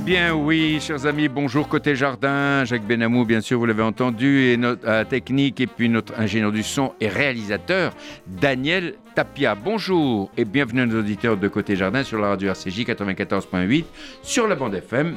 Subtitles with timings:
[0.00, 2.64] Eh bien oui, chers amis, bonjour côté jardin.
[2.64, 6.62] Jacques Benamou, bien sûr, vous l'avez entendu, et notre technique, et puis notre ingénieur du
[6.62, 7.92] son et réalisateur,
[8.26, 9.54] Daniel Tapia.
[9.54, 13.84] Bonjour et bienvenue à nos auditeurs de côté jardin sur la radio RCJ 94.8,
[14.22, 15.16] sur la bande FM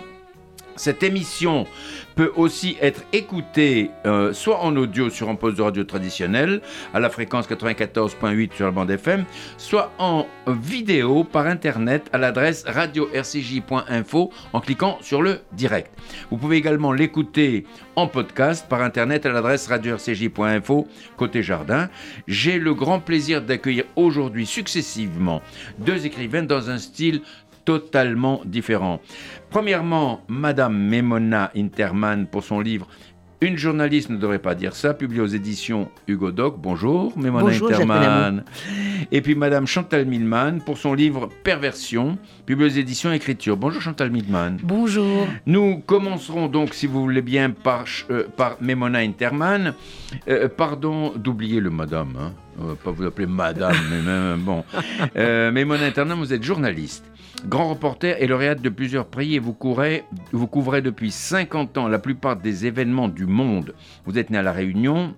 [0.76, 1.66] cette émission
[2.16, 6.62] peut aussi être écoutée euh, soit en audio sur un poste de radio traditionnel
[6.94, 9.26] à la fréquence 94.8 sur la bande FM,
[9.58, 15.92] soit en vidéo par internet à l'adresse radio-rcj.info en cliquant sur le direct.
[16.30, 17.66] Vous pouvez également l'écouter
[17.96, 20.88] en podcast par internet à l'adresse radio-rcj.info
[21.18, 21.90] côté jardin.
[22.28, 25.42] J'ai le grand plaisir d'accueillir aujourd'hui successivement
[25.80, 27.22] deux écrivains dans un style
[27.66, 29.00] totalement différent.
[29.54, 32.88] Premièrement, Madame Memona Interman pour son livre
[33.44, 36.56] une journaliste ne devrait pas dire ça, publié aux éditions Hugo Doc.
[36.60, 38.46] Bonjour, Memona Interman.
[39.12, 43.58] Et puis Madame Chantal Milman pour son livre Perversion, publié aux éditions Écriture.
[43.58, 44.60] Bonjour Chantal Milman.
[44.64, 45.28] Bonjour.
[45.46, 49.74] Nous commencerons donc, si vous voulez bien, par, euh, par Memona Interman.
[50.30, 52.34] Euh, pardon d'oublier le Madame, hein.
[52.58, 54.64] On va pas vous appeler Madame, mais bon.
[55.18, 57.04] Euh, Memona Interman, vous êtes journaliste
[57.48, 61.88] grand reporter et lauréate de plusieurs prix et vous couvrez, vous couvrez depuis 50 ans
[61.88, 63.74] la plupart des événements du monde.
[64.06, 65.14] Vous êtes né à La Réunion,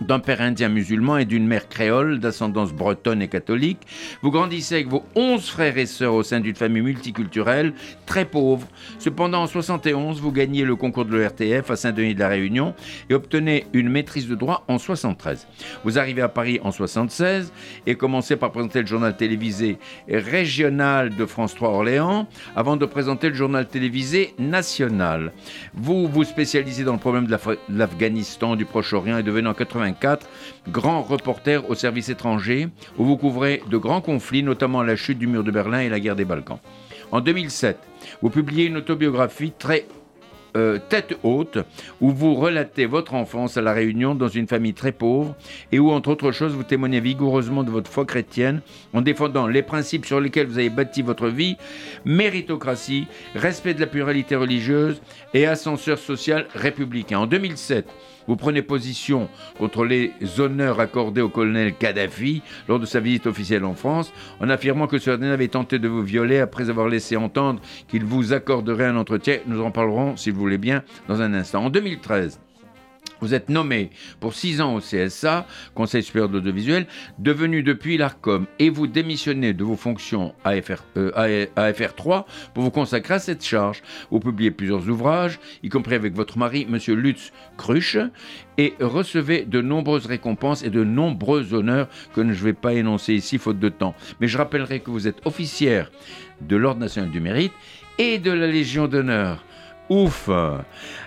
[0.00, 3.80] d'un père indien musulman et d'une mère créole d'ascendance bretonne et catholique.
[4.22, 7.72] Vous grandissez avec vos 11 frères et sœurs au sein d'une famille multiculturelle,
[8.06, 8.66] très pauvre.
[8.98, 12.74] Cependant, en 71, vous gagnez le concours de l'ERTF à Saint-Denis de la Réunion
[13.10, 15.46] et obtenez une maîtrise de droit en 73.
[15.84, 17.52] Vous arrivez à Paris en 76
[17.86, 23.28] et commencez par présenter le journal télévisé régional de France 3 Orléans avant de présenter
[23.28, 25.32] le journal télévisé national.
[25.74, 27.36] Vous vous spécialisez dans le problème de
[27.68, 29.85] l'Afghanistan, du Proche-Orient et devenez en 80
[30.68, 35.26] grand reporter au service étranger, où vous couvrez de grands conflits, notamment la chute du
[35.26, 36.58] mur de Berlin et la guerre des Balkans.
[37.12, 37.78] En 2007,
[38.22, 39.86] vous publiez une autobiographie très
[40.56, 41.58] euh, tête haute,
[42.00, 45.36] où vous relatez votre enfance à La Réunion dans une famille très pauvre
[45.70, 48.62] et où, entre autres choses, vous témoignez vigoureusement de votre foi chrétienne
[48.94, 51.56] en défendant les principes sur lesquels vous avez bâti votre vie,
[52.06, 55.02] méritocratie, respect de la pluralité religieuse
[55.34, 57.18] et ascenseur social républicain.
[57.18, 57.86] En 2007,
[58.26, 59.28] vous prenez position
[59.58, 64.48] contre les honneurs accordés au colonel Kadhafi lors de sa visite officielle en France, en
[64.48, 68.32] affirmant que ce dernier avait tenté de vous violer après avoir laissé entendre qu'il vous
[68.32, 69.38] accorderait un entretien.
[69.46, 71.64] Nous en parlerons, si vous voulez bien, dans un instant.
[71.64, 72.40] En 2013,
[73.20, 73.90] vous êtes nommé
[74.20, 76.86] pour six ans au CSA, Conseil supérieur de l'audiovisuel,
[77.18, 83.14] devenu depuis l'ARCOM, et vous démissionnez de vos fonctions à, FR, 3 pour vous consacrer
[83.14, 83.82] à cette charge.
[84.10, 86.78] Vous publiez plusieurs ouvrages, y compris avec votre mari, M.
[86.94, 87.98] Lutz Cruche,
[88.58, 93.14] et recevez de nombreuses récompenses et de nombreux honneurs que je ne vais pas énoncer
[93.14, 93.94] ici, faute de temps.
[94.20, 95.90] Mais je rappellerai que vous êtes officière
[96.40, 97.52] de l'Ordre national du mérite
[97.98, 99.44] et de la Légion d'honneur.
[99.88, 100.28] Ouf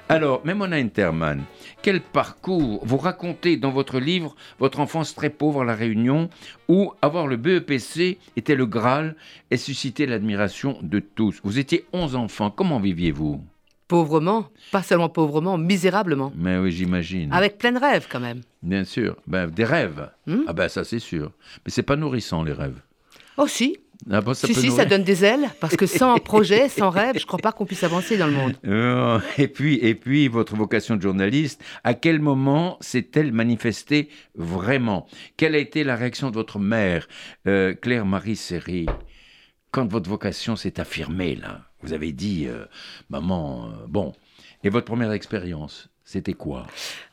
[0.07, 1.43] Alors, Memona Interman,
[1.81, 6.29] quel parcours Vous racontez dans votre livre votre enfance très pauvre à La Réunion,
[6.69, 9.15] où avoir le BEPC était le Graal
[9.51, 11.41] et suscitait l'admiration de tous.
[11.43, 13.43] Vous étiez 11 enfants, comment viviez-vous?
[13.89, 16.31] Pauvrement, pas seulement pauvrement, misérablement.
[16.37, 17.33] Mais oui, j'imagine.
[17.33, 18.41] Avec plein de rêves quand même.
[18.63, 20.09] Bien sûr, ben, des rêves.
[20.25, 20.43] Hmm?
[20.47, 21.31] Ah ben ça c'est sûr.
[21.65, 22.79] Mais c'est pas nourrissant les rêves.
[23.35, 23.77] Oh si,
[24.09, 27.23] ah ça si, si, ça donne des ailes, parce que sans projet, sans rêve, je
[27.23, 28.53] ne crois pas qu'on puisse avancer dans le monde.
[28.65, 35.05] Euh, et puis, et puis, votre vocation de journaliste, à quel moment s'est-elle manifestée vraiment?
[35.35, 37.07] Quelle a été la réaction de votre mère,
[37.47, 38.85] euh, Claire-Marie Serry,
[39.71, 42.65] quand votre vocation s'est affirmée, là Vous avez dit, euh,
[43.09, 44.13] maman, bon.
[44.63, 45.89] Et votre première expérience?
[46.11, 46.65] C'était quoi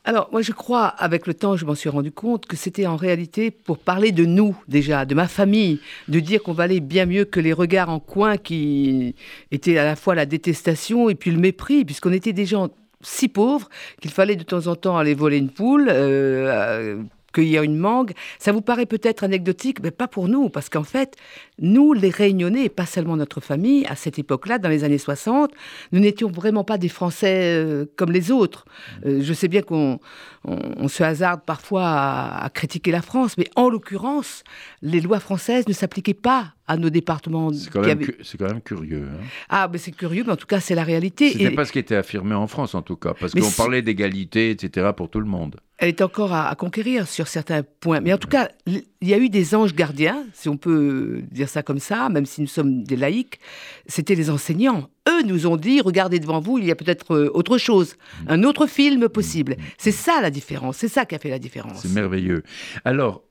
[0.06, 2.96] Alors, moi, je crois, avec le temps, je m'en suis rendu compte que c'était en
[2.96, 7.26] réalité pour parler de nous, déjà, de ma famille, de dire qu'on valait bien mieux
[7.26, 9.14] que les regards en coin qui
[9.50, 12.70] étaient à la fois la détestation et puis le mépris, puisqu'on était des gens
[13.02, 13.68] si pauvres
[14.00, 17.02] qu'il fallait de temps en temps aller voler une poule, euh,
[17.44, 18.12] y a une mangue.
[18.38, 21.16] Ça vous paraît peut-être anecdotique, mais pas pour nous, parce qu'en fait,
[21.60, 25.50] nous, les Réunionnais, pas seulement notre famille, à cette époque-là, dans les années 60,
[25.92, 28.66] nous n'étions vraiment pas des Français euh, comme les autres.
[29.06, 29.98] Euh, je sais bien qu'on
[30.44, 34.44] on, se hasarde parfois à, critiquer la France, mais en l'occurrence,
[34.82, 37.52] les lois françaises ne s'appliquaient pas à nos départements.
[37.52, 39.08] C'est quand, même, quand même curieux.
[39.12, 39.24] Hein.
[39.48, 41.32] Ah, mais c'est curieux, mais en tout cas, c'est la réalité.
[41.32, 43.82] Ce n'est pas ce qui était affirmé en France, en tout cas, parce qu'on parlait
[43.82, 45.56] d'égalité, etc., pour tout le monde.
[45.78, 48.00] elle est encore à, conquérir sur certains points.
[48.00, 51.45] Mais en tout cas, il y a eu des anges gardiens, si on peut dire
[51.46, 53.38] ça comme ça, même si nous sommes des laïcs.
[53.86, 54.88] C'était les enseignants.
[55.08, 57.96] Eux nous ont dit, regardez devant vous, il y a peut-être euh, autre chose,
[58.26, 59.56] un autre film possible.
[59.78, 61.82] C'est ça la différence, c'est ça qui a fait la différence.
[61.82, 62.42] C'est merveilleux.
[62.84, 63.22] Alors,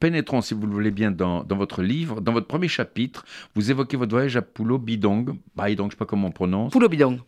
[0.00, 2.20] pénétrons, si vous le voulez bien, dans, votre livre.
[2.20, 3.24] Dans votre premier chapitre,
[3.54, 5.36] vous évoquez votre voyage à Pulo Bidong.
[5.56, 6.72] Bidong, je ne sais pas comment on prononce.
[6.72, 7.18] Pulo Bidong.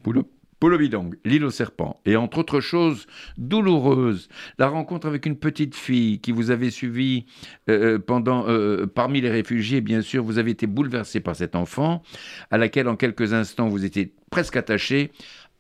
[0.72, 3.06] Bidong, l'île aux serpents, et entre autres choses
[3.38, 4.28] douloureuses,
[4.58, 7.26] la rencontre avec une petite fille qui vous avait suivi
[7.69, 11.55] euh, euh, pendant, euh, parmi les réfugiés, bien sûr, vous avez été bouleversé par cet
[11.55, 12.02] enfant,
[12.50, 15.12] à laquelle en quelques instants vous étiez presque attaché.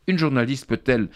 [0.06, 1.08] Une journaliste peut-elle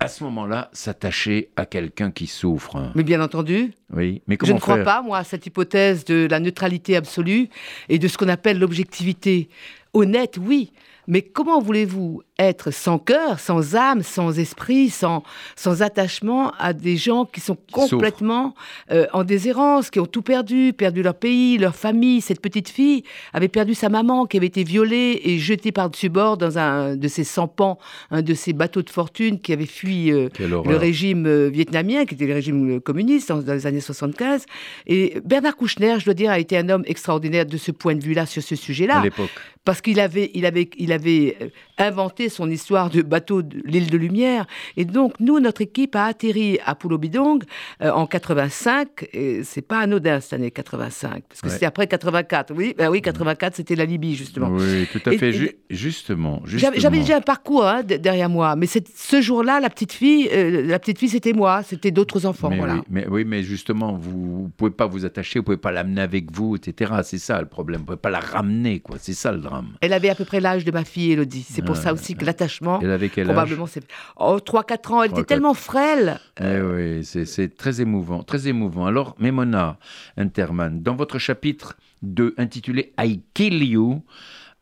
[0.00, 2.92] à ce moment-là, s'attacher à quelqu'un qui souffre?
[2.94, 3.72] Mais bien entendu.
[3.92, 7.48] Oui, mais comment Je ne crois pas, moi, à cette hypothèse de la neutralité absolue
[7.88, 9.48] et de ce qu'on appelle l'objectivité.
[9.92, 10.72] Honnête, oui,
[11.08, 15.22] mais comment voulez-vous être sans cœur, sans âme, sans esprit, sans,
[15.56, 18.54] sans attachement à des gens qui sont complètement
[18.90, 22.20] euh, en déshérence, qui ont tout perdu, perdu leur pays, leur famille?
[22.20, 26.36] Cette petite fille avait perdu sa maman qui avait été violée et jetée par-dessus bord
[26.36, 27.78] dans un de ces sampans,
[28.10, 32.14] un de ces bateaux de fortune qui avait fui euh, le régime euh, vietnamien, qui
[32.14, 34.46] était le régime communiste dans, dans les années 75.
[34.86, 38.02] Et Bernard Kouchner, je dois dire, a été un homme extraordinaire de ce point de
[38.02, 38.98] vue-là, sur ce sujet-là.
[39.00, 39.30] À l'époque
[39.64, 41.48] parce qu'il avait, il avait, il avait euh,
[41.78, 44.46] inventé son histoire de bateau de l'île de Lumière.
[44.76, 47.42] Et donc, nous, notre équipe a atterri à Poulobidong
[47.82, 49.08] euh, en 85.
[49.12, 52.52] Et c'est pas anodin cette année 85, parce que c'était après 84.
[52.54, 54.48] Oui, ben oui, 84, c'était la Libye justement.
[54.50, 55.56] Oui, tout à fait.
[55.70, 60.66] justement, J'avais déjà un parcours hein, derrière moi, mais ce jour-là, la petite fille, euh,
[60.66, 62.50] la petite fille, c'était moi, c'était d'autres enfants.
[62.50, 62.74] Mais voilà.
[62.74, 66.00] oui, mais, oui, mais justement, vous, ne pouvez pas vous attacher, vous pouvez pas l'amener
[66.00, 66.92] avec vous, etc.
[67.02, 67.80] C'est ça le problème.
[67.80, 68.96] Vous pouvez pas la ramener, quoi.
[68.98, 69.68] C'est ça le drame.
[69.80, 71.46] Elle avait à peu près l'âge de ma fille Elodie.
[71.48, 72.80] C'est pour ça aussi que l'attachement.
[72.82, 73.84] Elle avait quel probablement, c'est.
[74.16, 75.02] Oh, 3-4 ans.
[75.02, 76.20] Elle était tellement frêle.
[76.40, 78.22] Eh oui, c'est très émouvant.
[78.22, 78.86] Très émouvant.
[78.86, 79.78] Alors, Memona
[80.16, 84.02] Interman, dans votre chapitre 2 intitulé I Kill You,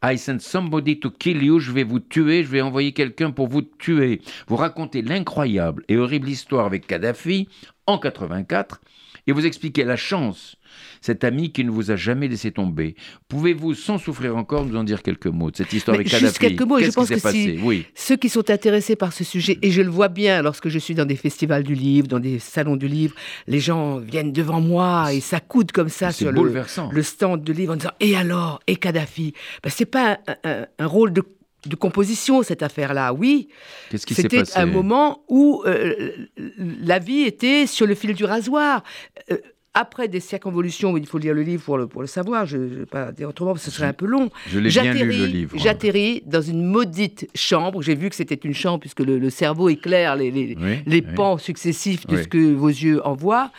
[0.02, 3.48] I send somebody to kill you, je vais vous tuer, je vais envoyer quelqu'un pour
[3.48, 4.22] vous tuer.
[4.48, 7.48] Vous racontez l'incroyable et horrible histoire avec Kadhafi
[7.86, 8.80] en 84
[9.26, 10.56] et vous expliquez la chance
[11.00, 12.94] cet ami qui ne vous a jamais laissé tomber.
[13.28, 16.38] Pouvez-vous, sans souffrir encore, nous en dire quelques mots de cette histoire avec Kadhafi Juste
[16.38, 17.86] quelques mots, je pense que si oui.
[17.94, 20.94] ceux qui sont intéressés par ce sujet, et je le vois bien lorsque je suis
[20.94, 23.14] dans des festivals du livre, dans des salons du livre,
[23.46, 26.62] les gens viennent devant moi et s'accoudent comme ça sur le,
[26.92, 29.32] le, stand de livre en disant Et alors Et Kadhafi?
[29.62, 31.22] Ben, C'est pas un, rôle de
[31.66, 33.48] de composition, cette affaire-là, oui.
[33.90, 34.44] Qu'est-ce qui s'est passé?
[34.44, 36.10] C'était un moment où euh,
[36.56, 38.82] la vie était sur le fil du rasoir.
[39.30, 39.38] Euh,
[39.72, 42.64] après des circonvolutions, il faut lire le livre pour le, pour le savoir, je ne
[42.64, 44.30] vais pas dire autrement, parce que ce serait un peu long.
[44.48, 45.56] Je l'ai bien lu, le livre.
[45.58, 47.80] J'atterris dans une maudite chambre.
[47.80, 52.06] J'ai vu que c'était une chambre, puisque le, cerveau éclaire les, les, les pans successifs
[52.06, 53.52] de ce que vos yeux en voient.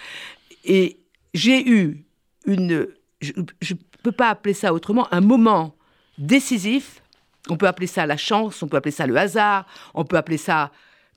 [0.66, 0.98] Et
[1.34, 2.04] j'ai eu
[2.46, 2.88] une.
[3.22, 5.76] Je ne peux pas appeler ça autrement, un moment
[6.18, 7.01] décisif.
[7.50, 10.38] On peut appeler ça la chance, on peut appeler ça le hasard, on peut appeler
[10.38, 10.72] ça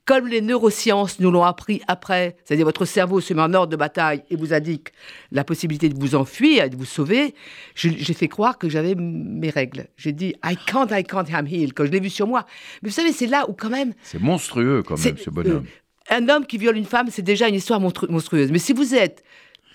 [0.05, 3.75] comme les neurosciences nous l'ont appris après, c'est-à-dire votre cerveau se met en ordre de
[3.75, 4.89] bataille et vous indique
[5.31, 7.33] la possibilité de vous enfuir et de vous sauver,
[7.73, 9.87] j'ai fait croire que j'avais mes règles.
[9.97, 12.45] J'ai dit I can't, I can't, I'm healed, quand je l'ai vu sur moi.
[12.83, 13.93] Mais vous savez, c'est là où quand même...
[14.03, 15.65] C'est monstrueux quand même, ce bonhomme.
[15.65, 18.51] Euh, un homme qui viole une femme, c'est déjà une histoire monstrueuse.
[18.51, 19.23] Mais si vous êtes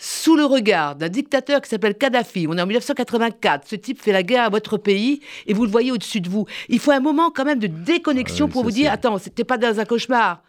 [0.03, 2.47] sous le regard d'un dictateur qui s'appelle Kadhafi.
[2.49, 3.69] On est en 1984.
[3.69, 6.47] Ce type fait la guerre à votre pays et vous le voyez au-dessus de vous.
[6.71, 9.59] Il faut un moment quand même de déconnexion ah pour vous dire attends, c'était pas
[9.59, 10.43] dans un cauchemar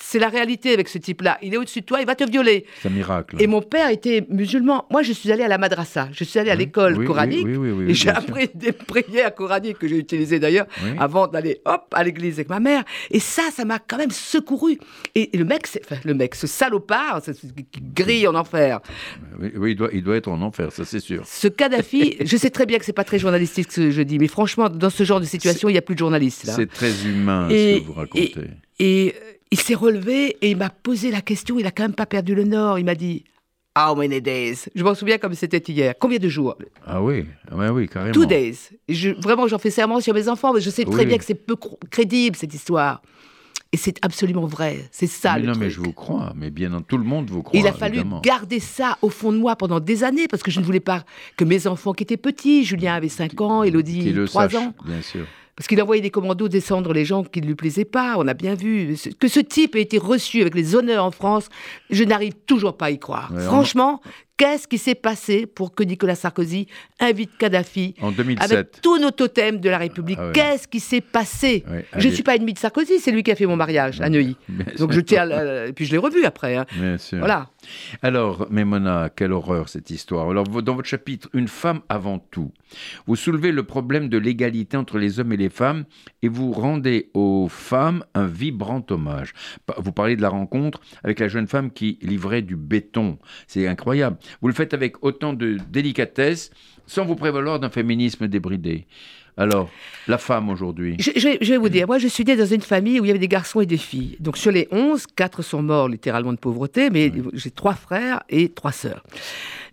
[0.00, 1.38] c'est la réalité avec ce type-là.
[1.42, 2.66] Il est au-dessus de toi, il va te violer.
[2.80, 3.36] C'est un miracle.
[3.40, 4.86] Et mon père était musulman.
[4.90, 6.08] Moi, je suis allée à la madrasa.
[6.12, 7.46] Je suis allée à l'école coranique.
[7.88, 10.66] et j'ai appris des prières coraniques que j'ai utilisées d'ailleurs
[10.98, 12.84] avant d'aller hop à l'église avec ma mère.
[13.10, 14.78] Et ça, ça m'a quand même secouru.
[15.14, 17.20] Et, le mec, enfin, le mec, ce salopard,
[17.72, 18.80] qui grille en enfer.
[19.56, 21.24] Oui, il, doit, il doit être en enfer, ça c'est sûr.
[21.26, 24.18] Ce Kadhafi, je sais très bien que c'est pas très journalistique ce que je dis,
[24.18, 26.50] mais franchement, dans ce genre de situation, il n'y a plus de journalistes.
[26.54, 28.34] C'est très humain ce que vous racontez.
[28.78, 29.14] et
[29.50, 31.58] il s'est relevé et il m'a posé la question.
[31.58, 32.78] Il a quand même pas perdu le nord.
[32.78, 33.24] Il m'a dit
[33.78, 34.68] How many days?
[34.74, 35.94] Je m'en souviens comme c'était hier.
[35.98, 36.56] Combien de jours?
[36.86, 38.12] Ah oui, ah oui, carrément.
[38.12, 38.56] Two days.
[38.88, 41.34] Je, vraiment, j'en fais serment sur mes enfants, mais je sais très bien que c'est
[41.34, 41.56] peu
[41.90, 43.02] crédible cette histoire.
[43.70, 44.88] Et c'est absolument vrai.
[44.90, 45.64] C'est ça mais le non, truc.
[45.64, 46.32] mais je vous crois.
[46.34, 47.60] Mais bien, tout le monde vous croit.
[47.60, 50.58] Il a fallu garder ça au fond de moi pendant des années parce que je
[50.60, 51.04] ne voulais pas
[51.36, 54.74] que mes enfants qui étaient petits, Julien avait 5 ans, Elodie 3 ans.
[54.86, 55.26] Bien sûr.
[55.58, 58.14] Parce qu'il envoyait des commandos descendre les gens qui ne lui plaisaient pas.
[58.16, 58.96] On a bien vu.
[59.18, 61.48] Que ce type ait été reçu avec les honneurs en France,
[61.90, 63.32] je n'arrive toujours pas à y croire.
[63.40, 64.00] Franchement,
[64.38, 66.68] Qu'est-ce qui s'est passé pour que Nicolas Sarkozy
[67.00, 68.52] invite Kadhafi En 2007.
[68.52, 70.16] avec tous nos totems de la République?
[70.20, 70.32] Ah ouais.
[70.32, 71.64] Qu'est-ce qui s'est passé?
[71.68, 74.00] Ouais, Je ne suis pas ennemi de Sarkozy, c'est lui qui a fait mon mariage
[74.00, 74.36] à Neuilly.
[74.48, 74.92] Bien Donc sûr.
[74.92, 76.54] je tiens, à le- et puis je l'ai revu après.
[76.56, 76.66] hein.
[76.76, 77.18] Bien sûr.
[77.18, 77.50] Voilà.
[78.00, 80.30] Alors, Mémona, quelle horreur cette histoire.
[80.30, 82.52] Alors, dans votre chapitre, Une femme avant tout,
[83.08, 85.84] vous soulevez le problème de l'égalité entre les hommes et les femmes
[86.22, 89.32] et vous rendez aux femmes un vibrant hommage.
[89.78, 93.18] Vous parlez de la rencontre avec la jeune femme qui livrait du béton.
[93.48, 94.16] C'est incroyable.
[94.40, 96.50] Vous le faites avec autant de délicatesse
[96.86, 98.86] sans vous prévaloir d'un féminisme débridé.
[99.36, 99.70] Alors,
[100.08, 100.96] la femme aujourd'hui.
[100.98, 103.04] Je, je vais- je vais vous dire, moi je suis née dans une famille où
[103.04, 104.16] il y avait des garçons et des filles.
[104.18, 108.48] Donc sur les 11, 4 sont morts littéralement de pauvreté, mais j'ai trois frères et
[108.48, 109.04] trois sœurs.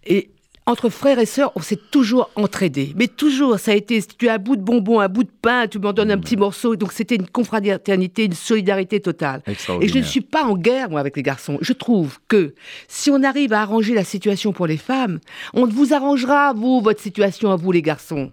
[0.06, 0.30] Et
[0.68, 2.94] entre frères et sœurs, on s'est toujours entraidés.
[2.96, 5.32] Mais toujours, ça a été, si tu as un bout de bonbon, un bout de
[5.42, 6.76] pain, tu m'en donnes un petit morceau.
[6.76, 9.44] Donc c'était une confraternité, une solidarité totale.
[9.82, 11.60] Et je ne suis pas en guerre, moi, avec les garçons.
[11.62, 12.56] Je trouve que
[12.88, 15.20] si on arrive à arranger la situation pour les femmes,
[15.54, 18.32] on vous arrangera, vous, votre situation à vous, les garçons.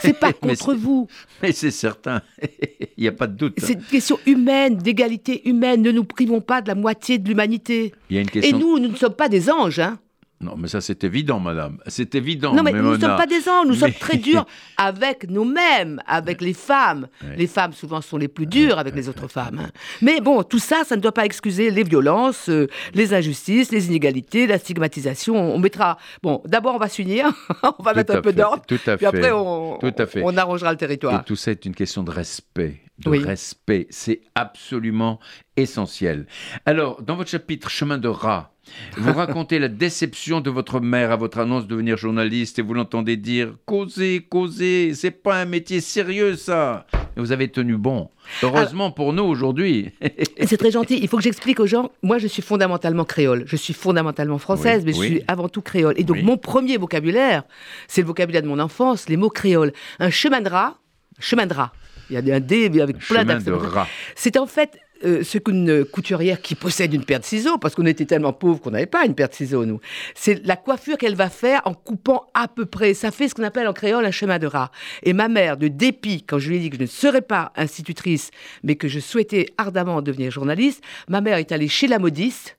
[0.00, 1.08] C'est pas contre vous.
[1.42, 2.22] Mais c'est certain.
[2.96, 3.54] Il n'y a pas de doute.
[3.58, 5.82] C'est une question humaine, d'égalité humaine.
[5.82, 7.92] Ne nous privons pas de la moitié de l'humanité.
[8.10, 9.80] Et nous, nous ne sommes pas des anges.
[9.80, 9.98] Hein.
[10.42, 11.78] Non, mais ça, c'est évident, madame.
[11.86, 12.52] C'est évident.
[12.52, 13.66] non, mais nous ne sommes pas des anges.
[13.66, 14.44] Nous Mais- sommes très durs
[14.76, 17.06] avec nous-mêmes, avec les femmes.
[17.22, 17.36] Ouais.
[17.36, 19.60] Les femmes, souvent, sont les plus dures avec les autres femmes.
[19.64, 19.70] hein.
[20.02, 23.86] Mais bon, tout ça, ça ne doit pas excuser les violences, euh, les injustices, les
[23.86, 25.36] inégalités, la stigmatisation.
[25.36, 25.96] On mettra.
[26.22, 27.26] Bon, d'abord, on va s'unir.
[27.78, 28.62] on va Tout mettre un peu d'ordre.
[28.66, 29.06] Tout à Puis fait.
[29.06, 30.22] après, on, Tout à fait.
[30.24, 31.24] on arrangera le Et territoire.
[31.24, 32.81] tout ça est une question de respect.
[32.98, 33.18] De Oui.
[33.24, 33.86] respect.
[33.90, 35.18] C'est absolument
[35.56, 36.26] essentiel.
[36.66, 38.52] Alors, dans votre chapitre Chemin de rat,
[38.96, 42.74] vous racontez la déception de votre mère à votre annonce de devenir journaliste et vous
[42.74, 46.86] l'entendez dire Causez, causez, c'est pas un métier sérieux ça.
[47.16, 48.08] Et vous avez tenu bon.
[48.42, 49.90] Heureusement pour nous aujourd'hui.
[50.46, 50.98] C'est très gentil.
[51.02, 51.90] Il faut que j'explique aux gens.
[52.02, 53.42] Moi, je suis fondamentalement créole.
[53.46, 55.92] Je suis fondamentalement française, Oui, mais je suis avant tout créole.
[55.98, 56.22] Et donc, Oui.
[56.22, 57.42] mon premier vocabulaire,
[57.86, 59.74] c'est le vocabulaire de mon enfance, les mots créoles.
[59.98, 60.78] Un chemin de rat,
[61.18, 61.72] chemin de rat.
[62.10, 63.58] Il y a un D avec plein Chemin de d'accents.
[63.58, 63.88] rat.
[64.14, 67.86] C'est en fait euh, ce qu'une couturière qui possède une paire de ciseaux, parce qu'on
[67.86, 69.80] était tellement pauvres qu'on n'avait pas une paire de ciseaux, nous.
[70.14, 72.94] C'est la coiffure qu'elle va faire en coupant à peu près.
[72.94, 74.70] Ça fait ce qu'on appelle en créole un chemin de rat.
[75.02, 77.52] Et ma mère, de dépit, quand je lui ai dit que je ne serais pas
[77.56, 78.30] institutrice,
[78.62, 82.58] mais que je souhaitais ardemment devenir journaliste, ma mère est allée chez la modiste.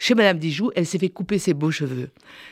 [0.00, 2.10] Chez Madame Dijoux, elle s'est fait couper ses beaux cheveux.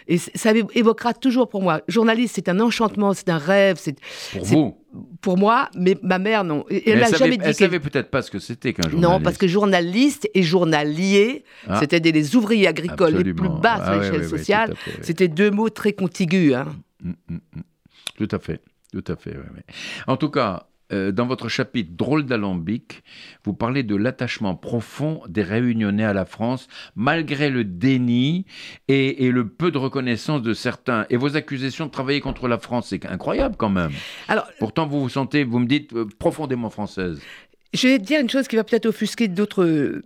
[0.08, 1.80] Et ça évoquera toujours pour moi.
[1.86, 3.96] Journaliste, c'est un enchantement, c'est un rêve, c'est
[4.32, 4.76] Pour vous.
[5.20, 6.64] pour moi, mais ma mère, non.
[6.70, 9.12] Elle n'a savait, jamais dit elle savait peut-être pas ce que c'était qu'un journaliste.
[9.12, 11.78] non, parce que journaliste et journalier, Ah.
[11.78, 14.74] c'était des les ouvriers agricoles les plus basses Ah l'échelle sociale.
[15.02, 16.52] C'était deux mots très contigus.
[16.54, 16.66] hein.
[17.02, 17.62] Mm, mm, mm.
[18.16, 18.60] Tout à fait,
[18.92, 19.36] tout à fait.
[20.08, 23.02] En tout cas, euh, dans votre chapitre Drôle d'alambic,
[23.44, 28.46] vous parlez de l'attachement profond des Réunionnais à la France, malgré le déni
[28.88, 31.06] et, et le peu de reconnaissance de certains.
[31.10, 33.90] Et vos accusations de travailler contre la France, c'est incroyable quand même.
[34.28, 37.20] Alors, Pourtant, vous vous sentez, vous me dites, euh, profondément française.
[37.74, 40.02] je vais te dire une chose qui va peut-être offusquer d'autres euh,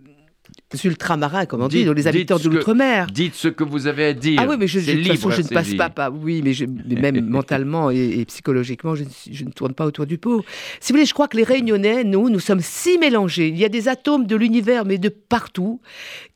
[0.83, 3.07] ultramarins, comme on dit, Dites- donc les habitants de l'outre-mer.
[3.07, 4.39] Dites ce que vous avez à dire.
[4.41, 6.09] Ah oui, mais je, de toute façon, libre, je ne passe pas, pas.
[6.09, 9.73] Oui, mais, je- mais même mentalement et, et psychologiquement, je, ne suis- je ne tourne
[9.73, 10.43] pas autour du pot.
[10.79, 13.49] Si vous voulez, je crois que les Réunionnais, nous, nous sommes si mélangés.
[13.49, 15.81] Il y a des atomes de l'univers, mais de partout,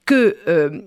[0.06, 0.82] que euh,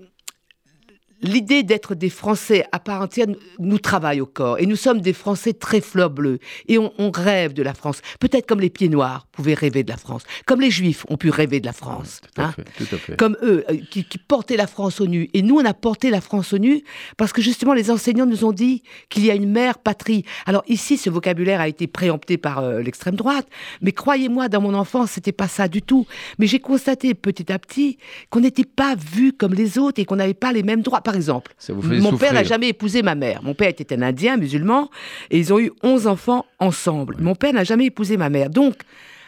[1.21, 3.27] l'idée d'être des Français à part entière
[3.59, 4.59] nous- travaille au corps.
[4.59, 6.39] Et nous sommes des Français très fleurs bleues.
[6.67, 8.01] Et on, on rêve de la France.
[8.19, 10.23] Peut-être comme les pieds noirs pouvaient rêver de la France.
[10.45, 12.21] Comme les Juifs ont pu rêver de la France.
[12.35, 13.15] Tout à hein fait, tout à fait.
[13.17, 15.29] comme eux, euh, qui, qui portaient la France au nu.
[15.33, 16.83] Et nous, on a porté la France au nu
[17.17, 20.25] parce que justement, les enseignants nous ont dit qu'il y a une mère patrie.
[20.45, 23.47] Alors ici, ce vocabulaire a été préempté par euh, l'extrême droite,
[23.81, 26.05] mais croyez-moi, dans mon enfance, c'était pas ça du tout.
[26.37, 27.97] Mais j'ai constaté petit à petit
[28.29, 31.01] qu'on n'était pas vus comme les autres et qu'on n'avait pas les mêmes droits.
[31.09, 33.41] Par exemple, mon père n'a jamais épousé ma mère.
[33.41, 34.91] Mon père était un Indien musulman
[35.31, 37.15] et ils ont eu 11 enfants ensemble.
[37.19, 38.51] Mon père n'a jamais épousé ma mère.
[38.51, 38.75] Donc,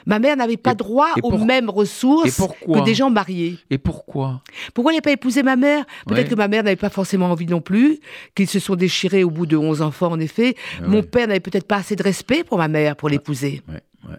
[0.06, 3.58] ma mère n'avait pas Et- droit et aux mêmes ressources que des gens mariés.
[3.72, 4.44] Et pourquoi?
[4.76, 5.86] Pourquoi il n'a pas épousé ma mère?
[6.06, 6.30] Peut-être Ouais.
[6.30, 8.00] que ma mère n'avait pas forcément envie non plus,
[8.36, 10.56] qu'ils se sont déchirés au bout de 11 enfants, en effet.
[10.86, 13.64] Mon père n'avait peut-être pas assez de respect pour ma mère pour l'épouser.
[13.68, 14.18] Ouais, ouais.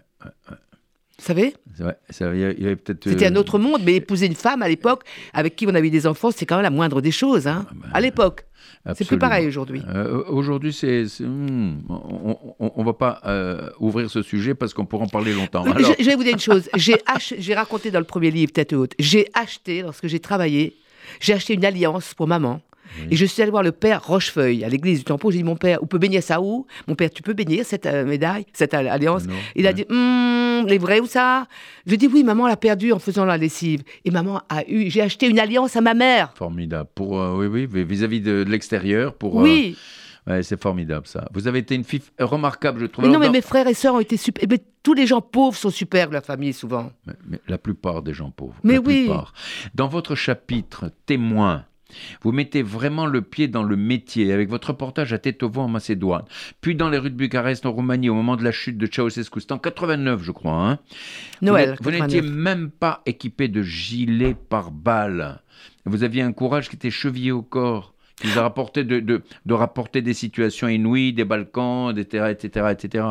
[1.25, 3.09] Vous savez ça, y avait peut-être.
[3.09, 5.03] C'était euh, un autre monde, mais épouser une femme à l'époque
[5.33, 7.47] avec qui on avait des enfants, c'est quand même la moindre des choses.
[7.47, 8.45] Hein, bah, à l'époque.
[8.95, 9.81] C'est plus pareil aujourd'hui.
[9.93, 11.81] Euh, Aujourd'hui, c'est, hmm,
[12.59, 15.63] on ne va pas euh, ouvrir ce sujet parce qu'on pourra en parler longtemps.
[15.63, 16.69] Alors, Je, je vais vous dire une chose.
[16.75, 20.75] J'ai ach- j'ai raconté dans le premier livre, Tête haute, j'ai acheté, lorsque j'ai travaillé,
[21.21, 22.61] j'ai acheté une alliance pour maman
[23.11, 25.31] Et je suis allée voir le père Rochefeuille à l'église du Tampon.
[25.31, 26.65] J'ai dit, mon père, on peut baigner ça où?
[26.87, 29.25] Mon père, tu peux baigner cette euh, médaille, cette euh, alliance?
[29.27, 29.35] Non.
[29.55, 31.47] Il a dit, Hum, les vrais ou ça?
[31.85, 33.83] Je dis, oui, maman l'a perdu en faisant la lessive.
[34.05, 36.33] Et maman a eu, j'ai acheté une alliance à ma mère.
[36.35, 36.89] Formidable.
[36.95, 39.13] Pour, euh, oui, oui, vis- vis-à-vis de, de l'extérieur.
[39.15, 39.77] Pour, euh, Oui,
[40.27, 41.27] ouais, c'est formidable ça.
[41.33, 43.05] Vous avez été une fille remarquable, je trouve.
[43.05, 44.45] mais non, mais mes frères et sœurs ont été super.
[44.49, 46.91] Mais tous les gens pauvres sont super de la famille, souvent.
[47.07, 48.55] Mais- mais la plupart des gens pauvres.
[48.63, 49.03] Mais la oui.
[49.05, 49.33] plupart.
[49.75, 51.65] Dans votre chapitre témoin,
[52.21, 56.23] vous mettez vraiment le pied dans le métier avec votre reportage à Tetovo en Macédoine,
[56.61, 59.41] puis dans les rues de Bucarest en Roumanie au moment de la chute de Ceausescu.
[59.41, 60.53] C'était en 89, je crois.
[60.53, 60.79] hein.
[61.41, 61.75] Noël.
[61.81, 62.31] Vous n'étiez 89.
[62.31, 65.41] même pas équipé de gilet par balle.
[65.85, 69.21] Vous aviez un courage qui était chevillé au corps, qui vous a rapporté de, de,
[69.45, 73.03] de rapporter des situations inouïes, des Balkans, etc., etc., etc.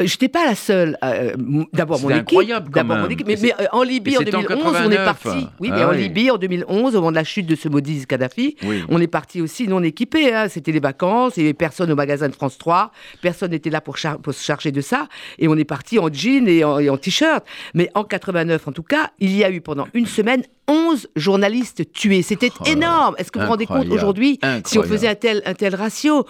[0.00, 0.96] Euh, J'étais pas la seule.
[1.04, 1.34] euh,
[1.72, 2.38] D'abord mon équipe.
[2.70, 3.28] D'abord mon équipe.
[3.28, 5.04] Et Mais, mais, euh, en Libye en c'était en 2011, on est 89.
[5.04, 5.46] parti.
[5.60, 5.98] Oui, Ah mais en oui.
[5.98, 8.84] Libye en 2011, au moment de la chute de ce maudit Kadhafi, Oui.
[8.88, 10.32] on est parti aussi non équipés.
[10.32, 10.48] hein.
[10.48, 13.80] C'était les vacances, il n'y avait personne au magasin de France 3, personne n'était là
[13.80, 14.08] pour, se
[14.42, 15.08] charger de ça.
[15.38, 17.44] Et on est parti en jean et en, en t-shirt.
[17.74, 21.92] Mais en 89, en tout cas, il y a eu pendant une semaine 11 journalistes
[21.92, 22.22] tués.
[22.22, 23.14] C'était Oh énorme.
[23.18, 26.26] Est-ce que vous vous rendez compte aujourd'hui, si on faisait un tel, un tel ratio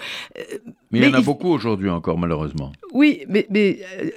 [0.91, 2.73] Mais il y en a il- beaucoup aujourd'hui encore, malheureusement.
[2.93, 4.11] Oui, mais, mais, euh,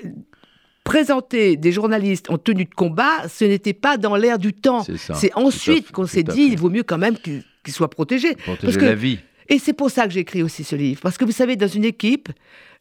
[0.83, 4.83] présenter des journalistes en tenue de combat, ce n'était pas dans l'air du temps.
[5.13, 8.35] C'est ensuite qu'on s'est dit, il vaut mieux quand même qu'ils soient protégés.
[8.35, 9.19] Protéger Parce que- la vie.
[9.51, 11.01] Et c'est pour ça que j'ai écrit aussi ce livre.
[11.01, 12.29] Parce que vous savez, dans une équipe,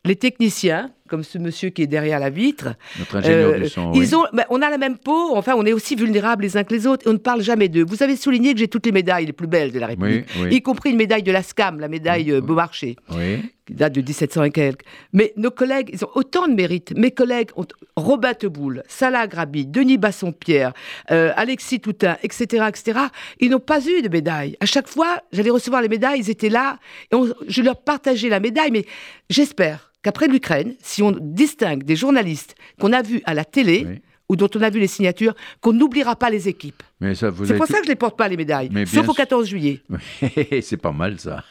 [0.04, 3.92] les techniciens, comme ce monsieur qui est derrière la vitre, Notre ingénieur euh, du son.
[3.94, 4.14] ils oui.
[4.14, 6.74] ont, ben, on a la même peau, enfin, on est aussi vulnérables les uns que
[6.74, 7.84] les autres, et on ne parle jamais d'eux.
[7.84, 10.54] Vous avez souligné que j'ai toutes les médailles les plus belles de la République, oui,
[10.54, 13.40] y compris une médaille de la SCAM, la médaille euh, Beaumarchais oui.
[13.66, 14.82] qui date de 1700 et quelques.
[15.12, 16.92] Mais nos collègues, ils ont autant de mérite.
[16.96, 20.72] Mes collègues ont Robin Teboul, Salah Grabi, Denis Basson-Pierre,
[21.10, 22.98] euh, Alexis Toutain, etc., etc.
[23.40, 24.56] Ils n'ont pas eu de médaille.
[24.60, 26.78] À chaque fois, j'allais recevoir les médailles, ils étaient là,
[27.10, 28.70] et on- je leur partageais la médaille.
[28.70, 28.84] Mais
[29.30, 34.00] j'espère qu'après l'Ukraine, si on distingue des journalistes qu'on a vus à la télé.
[34.28, 36.82] Ou dont on a vu les signatures, qu'on n'oubliera pas les équipes.
[37.14, 38.70] C'est pour tout- ça que je ne les porte pas, les médailles.
[38.73, 39.14] Mais Sauf au sûr.
[39.14, 39.80] 14 juillet.
[40.62, 41.44] c'est pas mal ça.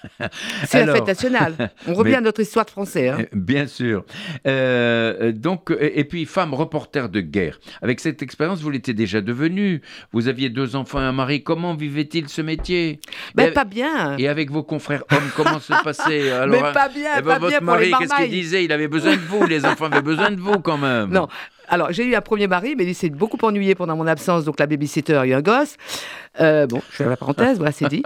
[0.65, 1.71] C'est la fête nationale.
[1.87, 3.07] On revient Mais- à notre histoire de français.
[3.09, 3.19] hein.
[3.33, 4.03] Bien sûr.
[4.45, 7.59] Euh, donc, et puis, femme reporter de guerre.
[7.81, 9.81] Avec cette expérience, vous l'étiez déjà devenue.
[10.11, 11.43] Vous aviez deux enfants et un mari.
[11.43, 12.99] Comment vivait-il ce métier?
[13.35, 14.17] Ben, pas bien.
[14.17, 17.39] Et avec vos confrères hommes, comment se passait alors Mais pas bien, eh ben, pas
[17.39, 18.65] Votre bien mari, qu'est-ce qu'il disait?
[18.65, 19.45] Il avait besoin de vous.
[19.45, 21.09] Les enfants avaient besoin de vous quand même.
[21.09, 21.27] Non.
[21.69, 24.59] Alors, j'ai eu un premier mari, mais il s'est beaucoup ennuyé pendant mon absence, donc
[24.59, 25.75] la babysitter a eu un gosse.
[26.39, 28.03] Euh, bon, je fais la parenthèse, voilà, c'est dit.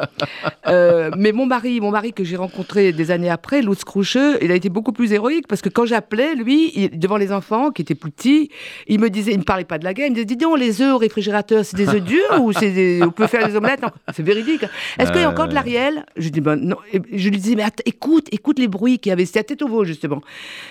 [0.68, 4.52] Euh, mais mon mari, mon mari que j'ai rencontré des années après, Lutz Croucheux, il
[4.52, 7.82] a été beaucoup plus héroïque parce que quand j'appelais, lui, il- devant les enfants qui
[7.82, 8.50] étaient plus petits,
[8.88, 10.58] il me disait, il ne parlait pas de la guerre, il me disait, dis donc,
[10.60, 13.56] les œufs au réfrigérateur, c'est des œufs durs ou c'est des- on peut faire des
[13.56, 13.82] omelettes?
[13.82, 14.64] Non, C'est véridique.
[15.00, 16.06] Est-ce qu'il y a encore de l'Ariel?
[16.16, 16.78] Je dis, ben non.
[16.94, 19.26] Et je lui disais, mais écoute, écoute les bruits qu'il y avait.
[19.26, 20.22] C'était à Tétovo, justement.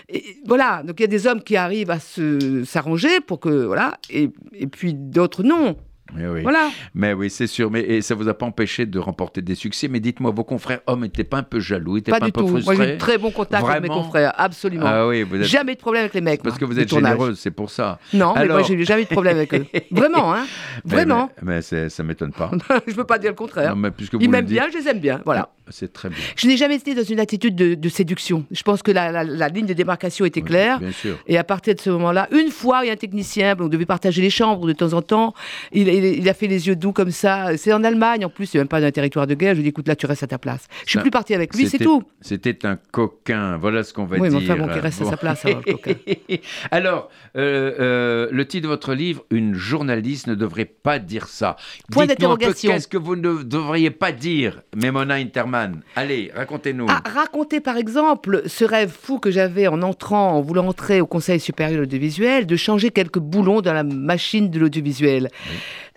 [0.08, 3.64] Et voilà, donc il y a des hommes qui arrivent à se- s'arranger pour que,
[3.66, 5.76] voilà, et, et puis d'autres non.
[6.14, 6.42] Mais oui.
[6.42, 6.70] Voilà.
[6.94, 7.70] Mais oui, c'est sûr.
[7.70, 9.88] Mais et ça vous a pas empêché de remporter des succès.
[9.88, 12.32] Mais dites-moi, vos confrères hommes n'étaient pas un peu jaloux, n'étaient Pas pas, du un
[12.32, 12.64] peu tout.
[12.64, 14.86] Moi, j'ai très bon contact avec mes confrères, absolument.
[14.86, 16.42] Ah oui, vous êtes Jamais de problème avec les mecs.
[16.42, 17.98] parce que vous êtes généreuse, c'est pour ça.
[18.12, 19.66] Non, mais moi, j'ai eu jamais eu de problème avec eux.
[19.90, 20.46] Vraiment, hein
[20.84, 21.30] Mais- Vraiment.
[21.42, 22.50] Mais, mais c'est- ça m'étonne pas.
[22.86, 23.70] je peux pas dire le contraire.
[23.70, 25.20] Non, mais puisque vous Ils m'aiment bien, je les aime bien.
[25.24, 25.50] Voilà.
[25.70, 26.18] C'est très bien.
[26.36, 28.44] Je n'ai jamais été dans une attitude de, de séduction.
[28.50, 30.78] Je pense que la, la- la ligne de démarcation était Oui, claire.
[30.80, 31.16] Bien sûr.
[31.26, 33.86] Et à partir de ce moment-là, une fois, il y a un technicien, on devait
[33.86, 35.34] partager les chambres de temps en temps.
[35.72, 37.56] Il, il- il a fait les yeux doux comme ça.
[37.56, 39.50] C'est en Allemagne, en plus, c'est même pas d'un territoire de guerre.
[39.54, 40.66] Je lui ai dit, écoute, là, tu restes à ta place.
[40.84, 42.02] Je suis Ça- plus partie avec lui, c'est tout.
[42.20, 44.50] C'était un coquin, voilà ce qu'on va Oui, mais dire.
[44.50, 45.94] enfin, bon, qu'il reste à sa place, alors, le coquin.
[46.70, 51.56] Alors, euh, euh, le titre de votre livre, Une journaliste ne devrait pas dire ça.
[51.90, 52.72] Point un d'interrogation.
[52.72, 55.59] Qu'est-ce que vous ne devriez pas dire, Memona Interman
[55.96, 56.86] Allez, racontez-nous.
[56.88, 61.06] Ah, raconter par exemple ce rêve fou que j'avais en entrant, en voulant entrer au
[61.06, 65.28] Conseil supérieur de l'audiovisuel, de changer quelques boulons dans la machine de l'audiovisuel.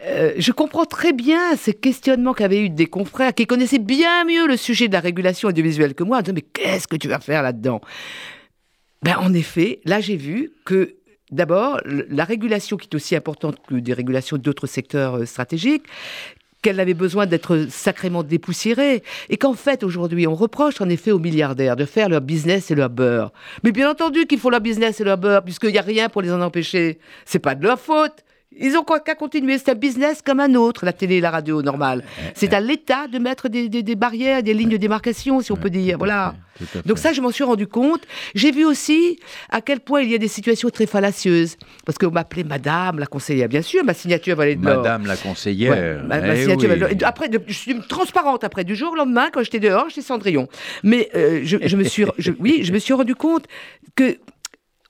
[0.06, 4.48] Euh, je comprends très bien ces questionnements qu'avaient eu des confrères qui connaissaient bien mieux
[4.48, 7.20] le sujet de la régulation audiovisuelle que moi, en disant mais qu'est-ce que tu vas
[7.20, 7.80] faire là-dedans?
[9.02, 10.96] Ben, En effet, là j'ai vu que
[11.32, 15.84] d'abord la régulation qui est aussi importante que des régulations d'autres secteurs euh, stratégiques,
[16.64, 19.04] qu'elle avait besoin d'être sacrément dépoussiérée.
[19.30, 22.76] Et qu'en fait, aujourd'hui, on reproche en effet aux milliardaires de faire leur business et
[22.76, 23.32] leur beurre.
[23.64, 26.24] Mais bien entendu qu'ils font leur business et leur beurre, puisqu'il n'y a rien pour
[26.24, 26.98] les en empêcher.
[27.26, 28.24] C'est pas de leur faute.
[28.60, 29.58] Ils ont qu'à continuer.
[29.58, 32.04] C'est un business comme un autre, la télé et la radio normale.
[32.36, 35.56] C'est à l'État de mettre des, des- des barrières, des lignes de démarcation, si on
[35.56, 35.98] peut dire.
[35.98, 36.36] Voilà.
[36.86, 38.02] Donc ça, je m'en suis rendu compte.
[38.36, 41.58] J'ai vu aussi à quel point il y a des situations très fallacieuses.
[41.86, 43.50] Parce qu'on m'appelait Madame la conseillère.
[43.50, 44.78] Bien sûr, ma signature valait de l'or.
[44.78, 46.04] Madame la Ouais, conseillère.
[46.08, 46.66] ma- ma eh oui.
[46.68, 48.44] valait de Après, je suis transparente.
[48.44, 50.48] Après, du jour au lendemain, quand j'étais dehors, j'étais Cendrillon.
[50.84, 53.46] Mais euh, je, je me suis, je- oui, je me suis rendu compte
[53.96, 54.18] que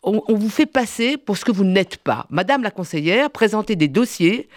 [0.04, 2.28] on, vous fait passer pour ce que vous n'êtes pas.
[2.30, 4.50] Madame la conseillère présentait des dossiers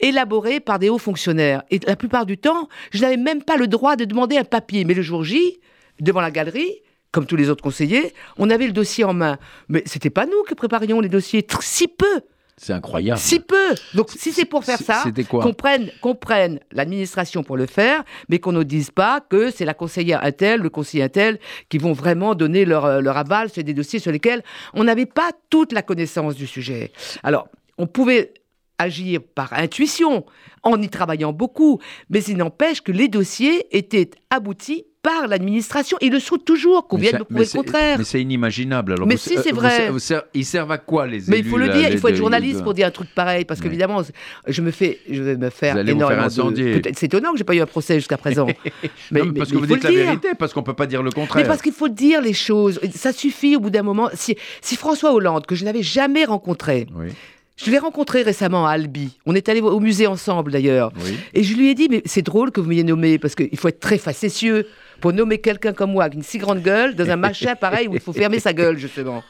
[0.00, 1.62] élaborés par des hauts fonctionnaires.
[1.70, 4.84] Et la plupart du temps, je n'avais même pas le droit de demander un papier.
[4.84, 5.58] Mais le jour J,
[6.00, 6.80] devant la galerie,
[7.12, 9.38] comme tous les autres conseillers, on avait le dossier en main.
[9.68, 11.46] Mais c'était pas nous qui préparions les dossiers.
[11.60, 12.22] Si peu
[12.56, 13.18] C'est incroyable.
[13.18, 15.02] si peu Donc, si c'est pour faire ça,
[15.52, 19.74] prenne, qu'on prenne l'administration pour le faire, mais qu'on ne dise pas que c'est la
[19.74, 23.74] conseillère Intel, le conseiller Intel, qui vont vraiment donner leur, euh, leur aval sur des
[23.74, 26.92] dossiers sur lesquels on n'avait pas toute la connaissance du sujet.
[27.24, 28.34] Alors, on pouvait
[28.78, 30.24] agir par intuition,
[30.62, 35.96] en y travaillant beaucoup, mais il n'empêche que les dossiers étaient aboutis par l'administration.
[36.00, 37.98] Ils le sont toujours, qu'on Mais vienne nous mais prouver le contraire.
[37.98, 38.94] Mais c'est inimaginable.
[38.94, 39.90] Alors Mais vous- si, c'est vous- vrai.
[39.90, 42.08] vous ser- ils servent à quoi les Mais il élus, faut le dire, il faut
[42.08, 44.02] être journaliste pour dire un truc pareil, parce qu'évidemment,
[44.48, 46.80] je me fais, je vais me faire Vous allez vous faire énormément incendier.
[46.80, 46.90] de.
[46.96, 48.46] C'est étonnant que j'ai pas eu un procès jusqu'à présent.
[49.10, 50.04] mais, Non, mais mais- parce mais que vous dites la dire.
[50.06, 51.46] vérité, parce qu'on peut pas dire le Mais contraire.
[51.46, 52.80] parce qu'il faut dire les choses.
[52.94, 54.08] Ça suffit au bout d'un moment.
[54.14, 57.08] Si, si François Hollande, que je n'avais jamais rencontré, Oui,
[57.56, 59.18] je l'ai rencontré récemment à Albi.
[59.26, 60.90] On est allé au musée ensemble d'ailleurs.
[61.04, 61.16] oui.
[61.34, 63.68] Et je lui ai dit, mais c'est drôle que vous m'ayez nommé, parce qu'il faut
[63.68, 64.66] être très facétieux
[65.00, 67.94] pour nommer quelqu'un comme moi, avec une si grande gueule, dans un machin pareil où
[67.94, 69.22] il faut fermer sa gueule, justement.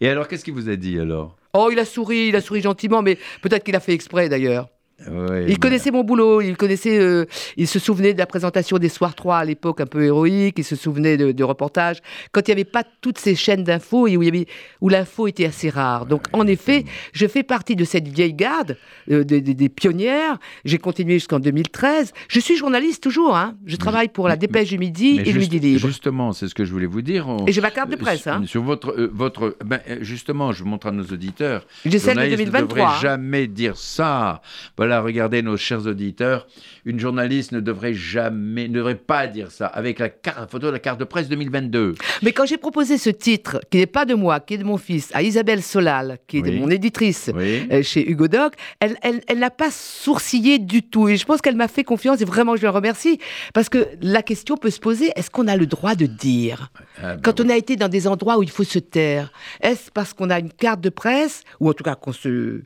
[0.00, 1.36] Et alors, qu'est-ce qu'il vous a dit alors?
[1.54, 4.68] Oh, il a souri, il a souri gentiment, mais peut-être qu'il a fait exprès d'ailleurs.
[5.10, 7.24] Ouais, Il connaissait mon boulot, il connaissait, euh,
[7.56, 10.64] il se souvenait de la présentation des Soirs 3 à l'époque un peu héroïque, il
[10.64, 11.98] se souvenait de, de reportages,
[12.30, 14.46] quand il n'y avait pas toutes ces chaînes d'infos et où, il y avait-
[14.80, 16.06] où l'info était assez rare.
[16.06, 18.76] Donc en effet, je fais partie de cette vieille garde,
[19.10, 23.56] euh, de- de- des pionnières, j'ai continué jusqu'en 2013, je suis journaliste toujours, hein.
[23.66, 25.86] je travaille pour la Dépêche du Midi mais et le juste- Midi Libre.
[25.86, 27.28] Justement, c'est ce que je voulais vous dire.
[27.28, 28.42] on- Et j'ai ma carte de presse, sur, hein.
[28.46, 31.66] sur votre, euh, votre, ben, justement, je montre à nos auditeurs.
[31.84, 32.62] J'ai celle de journaliste 2023.
[32.62, 33.00] ne devrait hein.
[33.00, 34.42] jamais dire ça.
[34.76, 36.46] Voilà, regardez nos chers auditeurs.
[36.84, 39.66] Une journaliste ne devrait jamais, ne devrait pas dire ça.
[39.66, 41.94] Avec la carte, photo de la carte de presse 2022.
[42.22, 44.76] Mais quand j'ai proposé ce titre, qui n'est pas de moi, qui est de mon
[44.78, 46.58] fils, à Isabelle Solal, qui est Oui.
[46.58, 47.66] mon éditrice, Oui.
[47.72, 51.08] euh, chez Hugo Doc, elle, elle, elle n'a pas sourcillé du tout.
[51.08, 53.18] Et je pense qu'elle m'a fait confiance et vraiment je la remercie.
[53.54, 56.70] Parce que la question peut se poser, est-ce qu'on a le droit de dire
[57.02, 59.90] Ah, ben Quand on a été dans des endroits où il faut se taire, est-ce
[59.92, 62.62] parce qu'on a une carte de presse, ou en tout cas qu'on se...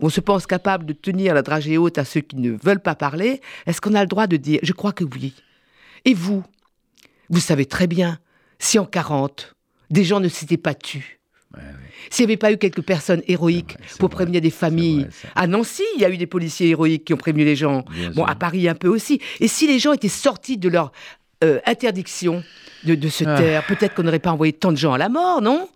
[0.00, 2.94] On se pense capable de tenir la dragée haute à ceux qui ne veulent pas
[2.94, 3.40] parler.
[3.66, 5.34] Est-ce qu'on a le droit de dire Je crois que oui.
[6.04, 6.42] Et vous
[7.28, 8.18] Vous savez très bien,
[8.58, 9.54] si en 40,
[9.90, 11.18] des gens ne s'étaient pas tus,
[11.54, 11.66] Ouais, ouais.
[12.10, 15.02] s'il n'y avait pas eu quelques personnes héroïques vrai, pour vrai, prévenir des familles.
[15.02, 17.84] vrai, à Nancy, il y a eu des policiers héroïques qui ont prévenu les gens.
[17.90, 18.30] Bien Bon, sûr.
[18.30, 19.20] à Paris un peu aussi.
[19.40, 20.92] Et si les gens étaient sortis de leur
[21.42, 22.44] euh, interdiction
[22.84, 23.36] de, de se Ah.
[23.36, 25.68] taire, peut-être qu'on n'aurait pas envoyé tant de gens à la mort, non?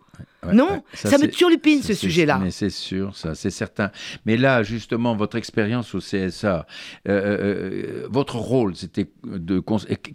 [0.47, 0.81] Ouais, Non ouais.
[0.95, 2.39] Ça, me turlupine, ça, ce sujet-là.
[2.43, 3.91] Mais c'est sûr, ça, c'est certain.
[4.27, 6.67] Mais là, justement, votre expérience au CSA,
[7.09, 9.63] euh, euh, votre rôle, c'était de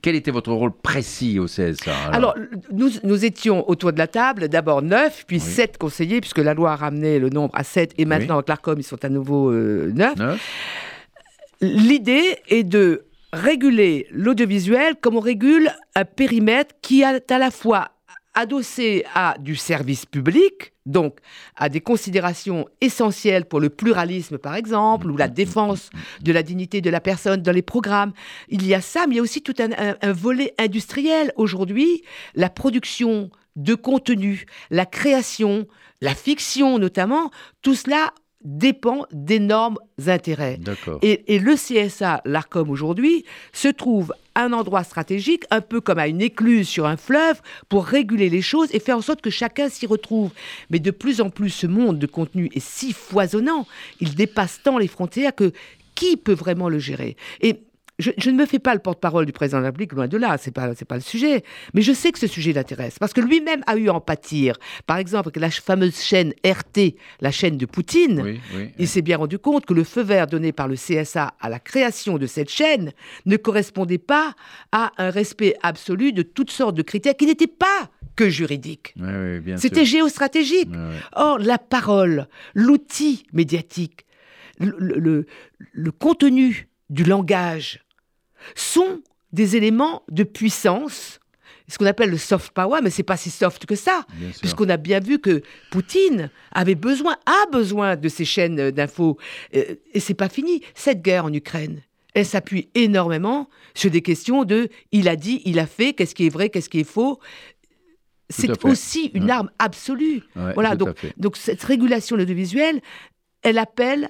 [0.02, 2.36] quel était votre rôle précis au CSA Alors,
[2.72, 5.42] nous, nous étions autour de la table, d'abord neuf, puis Oui.
[5.42, 8.80] sept conseillers, puisque la loi a ramené le nombre à sept, et maintenant, avec l'ARCOM,
[8.80, 10.16] ils sont à nouveau euh, neuf.
[10.18, 10.40] Neuf
[11.62, 17.90] L'idée est de réguler l'audiovisuel comme on régule un périmètre qui est à la fois
[18.34, 21.18] adossé à du service public, donc
[21.56, 25.90] à des considérations essentielles pour le pluralisme par exemple, ou la défense
[26.22, 28.14] de la dignité de la personne dans les programmes.
[28.50, 31.34] Il y a ça, mais il y a aussi tout un, un- un volet industriel.
[31.36, 32.04] Aujourd'hui,
[32.36, 35.68] la production de contenu, la création,
[36.02, 38.14] la fiction notamment, tout cela
[38.46, 40.58] dépend d'énormes intérêts.
[41.02, 46.22] Et le CSA, l'ARCOM aujourd'hui, se trouve un endroit stratégique, un peu comme à une
[46.22, 49.86] écluse sur un fleuve, pour réguler les choses et faire en sorte que chacun s'y
[49.86, 50.32] retrouve.
[50.70, 53.68] Mais de plus en plus, ce monde de contenu est si foisonnant,
[54.00, 55.52] il dépasse tant les frontières que
[55.96, 57.18] qui peut vraiment le gérer?
[57.42, 57.60] Et
[58.00, 60.18] je, je ne me fais pas le porte-parole du président de la République, loin de
[60.18, 61.44] là, c'est pas c'est pas le sujet.
[61.74, 64.56] Mais je sais que ce sujet l'intéresse parce que lui-même a eu à en pâtir.
[64.88, 68.22] Par exemple, avec la fameuse chaîne RT, la chaîne de Poutine.
[68.24, 68.70] Oui, oui.
[68.80, 71.60] Il s'est bien rendu compte que le feu vert donné par le CSA à la
[71.60, 72.92] création de cette chaîne
[73.26, 74.34] ne correspondait pas
[74.72, 78.94] à un respect absolu de toutes sortes de critères qui n'étaient pas que juridiques.
[79.58, 80.70] C'était géostratégique.
[81.14, 84.06] Or, la parole, l'outil médiatique,
[84.60, 85.26] le, le- le-
[85.72, 87.80] le contenu du langage
[88.56, 91.20] sont des éléments de puissance
[91.68, 94.04] ce qu'on appelle le soft power, mais c'est pas si soft que ça,
[94.40, 99.18] puisqu'on a bien vu que Poutine avait besoin, a besoin de ces chaînes d'infos,
[99.56, 100.64] Euh, et c'est pas fini.
[100.74, 101.84] Cette guerre en Ukraine,
[102.16, 106.26] elle s'appuie énormément sur des questions de il a dit, il a fait, qu'est-ce qui
[106.26, 107.20] est vrai, qu'est-ce qui est faux.
[108.32, 109.32] C'est aussi une Ouais.
[109.32, 110.24] arme absolue.
[110.36, 112.82] Ouais, Voilà, donc, donc cette régulation de l'audiovisuel,
[113.44, 114.10] elle appelle,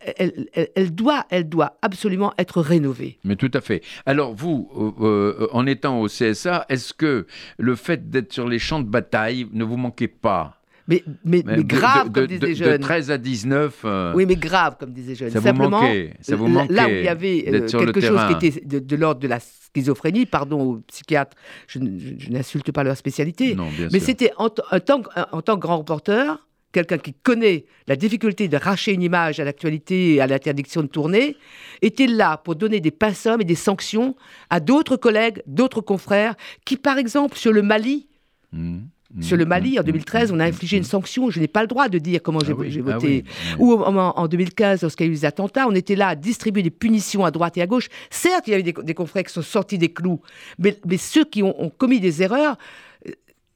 [0.00, 3.18] elle, elle- elle doit, elle doit absolument être rénovée.
[3.24, 3.82] Mais tout à fait.
[4.06, 5.04] Alors vous, euh,
[5.44, 7.26] euh, en étant au CSA, est-ce que
[7.58, 10.56] le fait d'être sur les champs de bataille ne vous manquait pas?
[10.88, 12.80] Mais, mais, mais de- grave, de, comme de- disaient de- les de jeunes.
[12.80, 15.30] 13 à 19 euh, Oui, mais grave, comme disaient les jeunes.
[15.30, 18.00] Ça vous Simplement, manquait, ça vous là- là où il manquait y avait euh, quelque
[18.00, 18.34] chose terrain.
[18.34, 21.36] qui était de, de l'ordre de la schizophrénie, pardon aux psychiatres,
[21.68, 25.02] je, n- je- je n'insulte pas leur spécialité, Non, bien mais c'était en, en tant
[25.02, 30.20] que grand reporter, quelqu'un qui connaît la difficulté de racher une image à l'actualité et
[30.20, 31.36] à l'interdiction de tourner,
[31.82, 34.14] était là pour donner des pinceaux et des sanctions
[34.50, 38.06] à d'autres collègues, d'autres confrères, qui par exemple sur le Mali,
[38.52, 38.78] Mmh,
[39.14, 40.78] mmh, sur le Mali, en mmh, 2013, on a mmh, infligé mmh.
[40.78, 41.30] une sanction.
[41.30, 43.24] Je n'ai pas le droit de dire comment j'ai Ah oui, ah voté.
[43.24, 43.54] oui.
[43.60, 46.14] Ou en, en- en 2015, lorsqu'il y a eu les attentats, on était là à
[46.16, 47.86] distribuer des punitions à droite et à gauche.
[48.10, 50.20] Certes, il y a eu des, des confrères qui sont sortis des clous,
[50.58, 52.56] mais, mais ceux qui ont, ont commis des erreurs,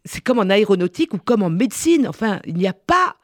[0.04, 2.06] c'est comme en aéronautique ou comme en médecine.
[2.08, 3.16] Enfin, il n'y a pas.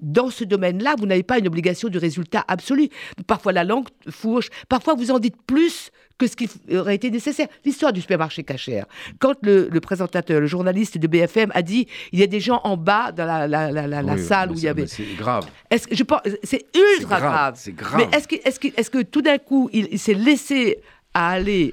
[0.00, 2.88] Dans ce domaine-là, vous n'avez pas une obligation de résultat absolu.
[3.28, 7.46] Parfois la langue fourche, parfois vous en dites plus que ce qui aurait été nécessaire.
[7.64, 8.86] L'histoire du supermarché cachère.
[9.20, 12.60] Quand le, le présentateur, le journaliste de BFM a dit il y a des gens
[12.64, 14.88] en bas dans la, la- la- la- la Oui, salle où il y avait.
[14.88, 15.46] C'est grave.
[15.70, 16.66] Est-ce que je pense c'est
[16.98, 17.54] ultra grave, grave.
[17.56, 18.00] c'est grave.
[18.10, 20.78] Mais est-ce que, est-ce que, est-ce que tout d'un coup il, il s'est laissé
[21.14, 21.72] à aller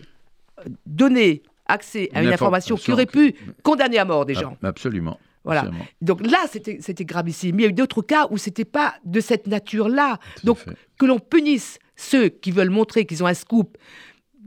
[0.60, 4.34] euh, donner accès à Une une inform- information qui aurait pu condamner à mort des
[4.34, 5.20] gens Absolument.
[5.46, 5.62] Voilà.
[5.62, 5.86] absolument.
[6.02, 7.56] Donc là, c'était gravissime.
[7.56, 10.20] Mais il y a eu d'autres cas où c'était pas de cette nature-là.
[10.44, 10.72] Donc fait.
[10.98, 13.78] que l'on punisse ceux qui veulent montrer qu'ils ont un scoop,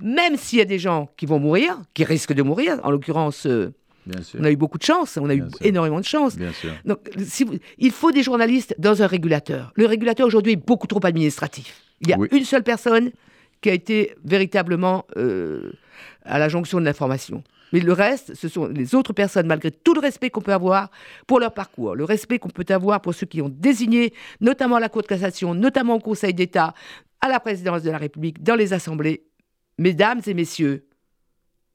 [0.00, 2.78] même s'il y a des gens qui vont mourir, qui risquent de mourir.
[2.82, 3.72] En l'occurrence, euh,
[4.38, 5.16] on a eu beaucoup de chance.
[5.16, 5.58] On a Bien eu sûr.
[5.66, 6.36] énormément de chance.
[6.36, 6.72] Bien sûr.
[6.84, 9.72] Donc, si vous- il faut des journalistes dans un régulateur.
[9.76, 11.80] Le régulateur aujourd'hui est beaucoup trop administratif.
[12.00, 12.28] Il y a Oui.
[12.32, 13.10] une seule personne
[13.60, 15.72] qui a été véritablement euh,
[16.24, 17.42] à la jonction de l'information.
[17.72, 20.90] Mais le reste, ce sont les autres personnes, malgré tout le respect qu'on peut avoir
[21.26, 24.80] pour leur parcours, le respect qu'on peut avoir pour ceux qui ont désigné, notamment à
[24.80, 26.74] la Cour de cassation, notamment au Conseil d'État,
[27.20, 29.24] à la présidence de la République, dans les assemblées.
[29.78, 30.86] Mesdames et messieurs,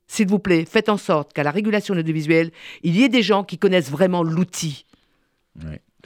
[0.08, 2.52] s'il vous plaît, faites en sorte qu'à la régulation de l'audiovisuel,
[2.84, 4.86] il y ait des gens qui connaissent vraiment l'outil.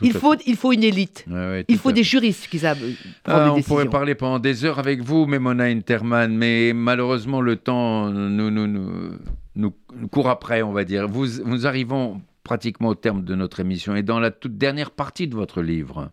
[0.01, 1.25] Il faut, il faut une élite.
[1.29, 2.91] Ouais, ouais, Il faut des juristes qui savent euh,
[3.23, 3.75] prendre Ah, on décisions.
[3.75, 8.67] pourrait parler pendant des heures avec vous, Memona Interman, mais malheureusement le temps nous, nous,
[8.67, 9.11] nous,
[9.55, 9.73] nous
[10.09, 11.07] court après, on va dire.
[11.07, 15.27] Vous, nous arrivons pratiquement au terme de notre émission et dans la toute dernière partie
[15.27, 16.09] de votre livre.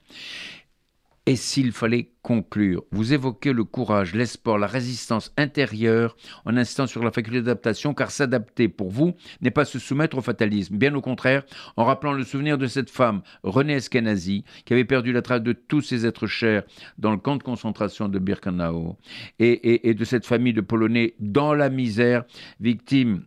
[1.29, 7.05] Et s'il fallait conclure, vous évoquez le courage, l'espoir, la résistance intérieure en insistant sur
[7.05, 10.79] la faculté d'adaptation, car s'adapter pour vous n'est pas se soumettre au fatalisme.
[10.79, 11.45] Bien au contraire,
[11.77, 15.53] en rappelant le souvenir de cette femme, Renée Eskenazi, qui avait perdu la trace de
[15.53, 16.63] tous ses êtres chers
[16.97, 18.97] dans le camp de concentration de Birkenau,
[19.39, 22.25] et, de cette famille de Polonais dans la misère,
[22.59, 23.25] victime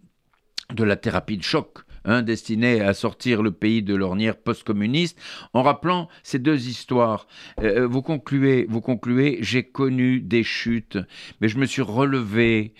[0.74, 1.84] de la thérapie de choc.
[2.06, 5.18] Hein, destinée à sortir le pays de l'ornière post-communiste,
[5.54, 7.28] en rappelant ces deux histoires.
[7.62, 10.98] Euh, vous concluez, vous concluez, j'ai connu des chutes,
[11.40, 12.74] mais je me suis relevé,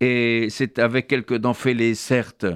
[0.00, 2.46] et c'est avec quelques dents fêlées, certes.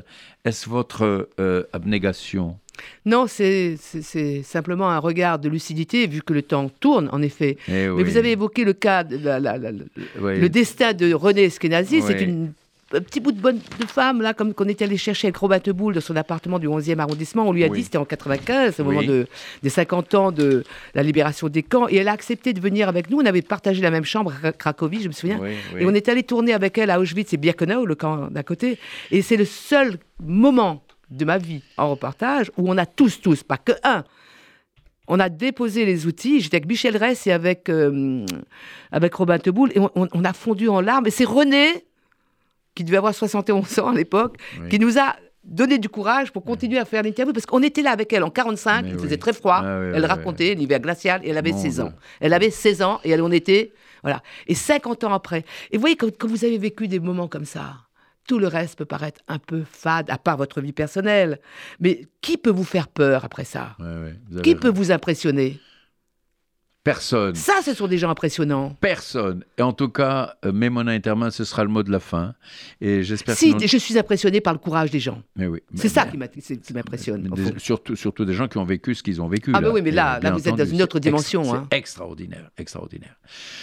[0.45, 2.59] Est-ce votre euh, abnégation?
[3.05, 3.77] Non, c'est
[4.43, 7.57] simplement un regard de lucidité, vu que le temps tourne, en effet.
[7.69, 9.85] Eh Mais vous avez évoqué le cas, de la- la- la- la-
[10.21, 10.41] Oui.
[10.41, 12.03] le destin de René Eskenazi.
[12.03, 12.53] C'est une un
[13.01, 15.95] petit bout de bonne de femme, là, comme qu'on était allé chercher avec Robin Teboul
[15.95, 17.49] dans son appartement du 11e arrondissement.
[17.49, 17.79] On lui a Oui.
[17.79, 18.95] dit, c'était en 95, au Oui.
[18.95, 19.27] moment de,
[19.63, 21.89] des 50 ans de la libération des camps.
[21.89, 23.21] Et elle a accepté de venir avec nous.
[23.21, 25.39] On avait partagé la même chambre à Cracovie, je me souviens.
[25.41, 25.53] Oui.
[25.79, 28.79] Et on est allé tourner avec elle à Auschwitz et Birkenau, le camp d'à côté.
[29.11, 33.43] Et c'est le seul moment de ma vie en reportage où on a tous, tous,
[33.43, 34.05] pas que un,
[35.09, 36.41] on a déposé les outils.
[36.41, 38.25] J'étais avec Michel Ress et avec, euh,
[38.93, 41.07] avec Robin Teboul et on a fondu en larmes.
[41.07, 41.85] Et c'est René,
[42.75, 44.69] qui devait avoir 71 ans à l'époque, Oui.
[44.69, 47.91] qui nous a donné du courage pour continuer à faire l'interview parce qu'on était là
[47.91, 49.03] avec elle en 45, Mais il oui.
[49.03, 51.75] faisait très froid, Ah oui, elle oui, racontait l'hiver glacial et elle avait Mon 16
[51.75, 51.85] Dieu.
[51.85, 51.93] ans.
[52.21, 53.73] Elle avait 16 ans et elle, on était
[54.05, 54.21] voilà.
[54.49, 55.45] Et 50 ans après.
[55.71, 57.75] Et vous voyez quand, quand vous avez vécu des moments comme ça,
[58.29, 61.41] tout le reste peut paraître un peu fade à part votre vie personnelle.
[61.81, 63.77] Mais qui peut vous faire peur après ça?
[63.81, 63.87] Ouais,
[64.37, 65.59] ouais, Qui peut vous impressionner?
[66.85, 67.37] Personne.
[67.37, 68.77] Ça, ce sont des gens impressionnants.
[68.81, 69.45] Personne.
[69.57, 72.35] Et en tout cas, euh, Memona Interman, ce sera le mot de la fin.
[72.81, 73.69] Et j'espère Si, que.
[73.69, 75.23] je suis impressionné par le courage des gens.
[75.37, 75.61] Mais oui.
[75.75, 77.31] C'est Mais- ça mais- qui m'impressionne.
[77.59, 79.53] surtout, surtout des gens qui ont vécu ce qu'ils ont vécu.
[79.55, 81.69] Ah bah oui, mais Et là- bien là, vous êtes dans une autre dimension, hein.
[81.71, 83.15] extraordinaire, extraordinaire.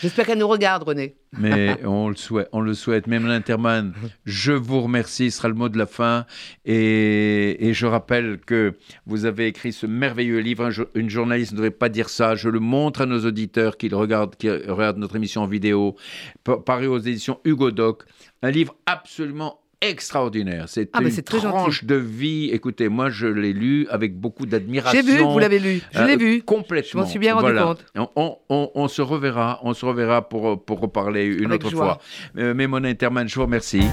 [0.02, 1.16] J'espère qu'elle nous regarde, René.
[1.38, 3.06] Mais on le souhaite, on le souhaite.
[3.06, 3.94] Même l'Interman,
[4.26, 6.26] je vous remercie, ce sera le mot de la fin.
[6.66, 10.66] Et, et je rappelle que vous avez écrit ce merveilleux livre.
[10.66, 12.36] Un une journaliste ne devrait pas dire ça.
[12.36, 15.96] Je le montre à nos auditeurs qui regardent, qui regardent notre émission en vidéo,
[16.44, 18.04] pa- paru aux éditions Hugo Doc.
[18.42, 20.66] Un livre absolument extraordinaire.
[20.68, 22.50] C'est Ah, bah, une tranche de vie.
[22.52, 25.00] Écoutez, moi, je l'ai lu avec beaucoup d'admiration.
[25.02, 25.82] J'ai vu, vous l'avez lu.
[25.94, 26.42] Je l'ai Euh, vu.
[26.44, 26.90] Complètement.
[26.92, 27.64] Je m'en suis bien rendu Voilà.
[27.64, 27.86] compte.
[27.96, 31.70] On, on- on- on se reverra, on se reverra pour, pour reparler une Avec autre
[31.72, 31.86] joie.
[31.86, 32.00] fois.
[32.44, 33.84] Euh, mais mon Interman, je vous remercie.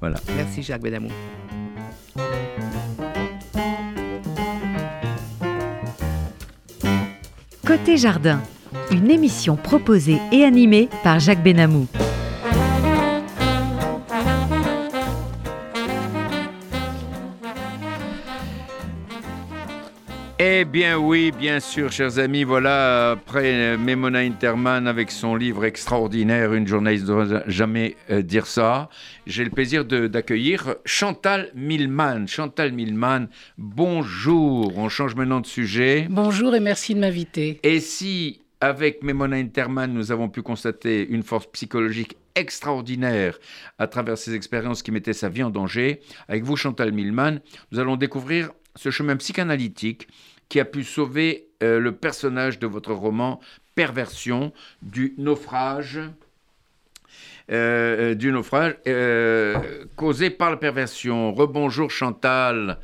[0.00, 0.16] Voilà.
[0.36, 1.10] Merci, Jacques Benamou.
[7.66, 8.40] Côté Jardin,
[8.90, 11.86] une émission proposée et animée par Jacques Benamou.
[20.40, 25.64] Eh bien oui, bien sûr, chers amis, voilà, après euh, Memona Interman avec son livre
[25.64, 28.88] extraordinaire, Une journaliste ne devrait jamais euh, dire ça,
[29.28, 32.26] j'ai le plaisir de- d'accueillir Chantal Milman.
[32.26, 36.08] Chantal Milman, bonjour, on change maintenant de sujet.
[36.10, 37.60] Bonjour et merci de m'inviter.
[37.62, 43.38] Et si, avec Memona Interman, nous avons pu constater une force psychologique extraordinaire
[43.78, 47.78] à travers ces expériences qui mettaient sa vie en danger, avec vous, Chantal Milman, nous
[47.78, 50.08] allons découvrir ce chemin psychanalytique
[50.48, 53.38] qui a pu sauver euh, le personnage de votre roman
[53.74, 54.50] Perversion
[54.80, 56.00] du naufrage.
[57.50, 58.14] euh,
[58.86, 61.34] euh, causé par la perversion.
[61.34, 62.78] Rebonjour Chantal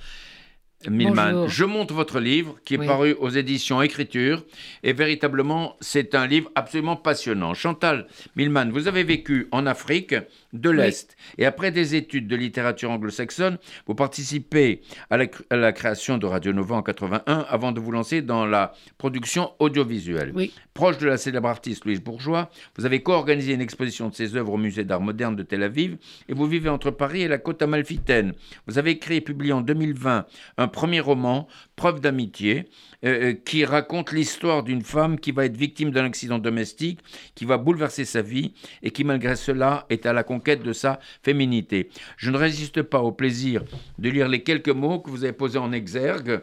[0.88, 1.32] Milman.
[1.32, 1.48] Bonjour.
[1.48, 2.86] Je montre votre livre qui est Oui.
[2.86, 4.44] paru aux éditions Écriture
[4.82, 7.52] et véritablement c'est un livre absolument passionnant.
[7.52, 10.14] Chantal Milman, vous avez vécu en Afrique
[10.52, 15.56] de l'Est et après des études de littérature anglo-saxonne, vous participez à la, cr- à
[15.56, 20.32] la création de Radio Nova en 81 avant de vous lancer dans la production audiovisuelle.
[20.34, 20.52] Oui.
[20.74, 24.52] Proche de la célèbre artiste Louise Bourgeois, vous avez co-organisé une exposition de ses œuvres
[24.54, 25.96] au musée d'art moderne de Tel Aviv
[26.28, 28.32] et vous vivez entre Paris et la côte amalfitaine.
[28.66, 30.26] Vous avez écrit et publié en 2020
[30.58, 32.68] un premier roman, Preuve d'amitié,
[33.04, 37.00] euh, euh, qui raconte l'histoire d'une femme qui va être victime d'un accident domestique,
[37.34, 41.00] qui va bouleverser sa vie et qui malgré cela est à la conquête de sa
[41.22, 41.88] féminité.
[42.18, 43.64] Je ne résiste pas au plaisir
[43.98, 46.42] de lire les quelques mots que vous avez posés en exergue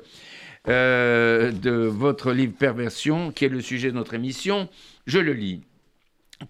[0.67, 4.67] euh, de votre livre Perversion, qui est le sujet de notre émission.
[5.05, 5.61] Je le lis.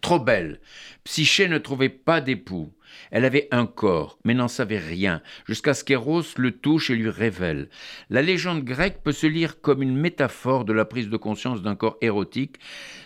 [0.02, 0.60] Trop belle,
[1.04, 2.72] Psyché ne trouvait pas d'époux.
[3.12, 7.10] Elle avait un corps, mais n'en savait rien, jusqu'à ce qu'Eros le touche et lui
[7.10, 7.70] révèle.
[8.10, 11.76] La légende grecque peut se lire comme une métaphore de la prise de conscience d'un
[11.76, 12.56] corps érotique.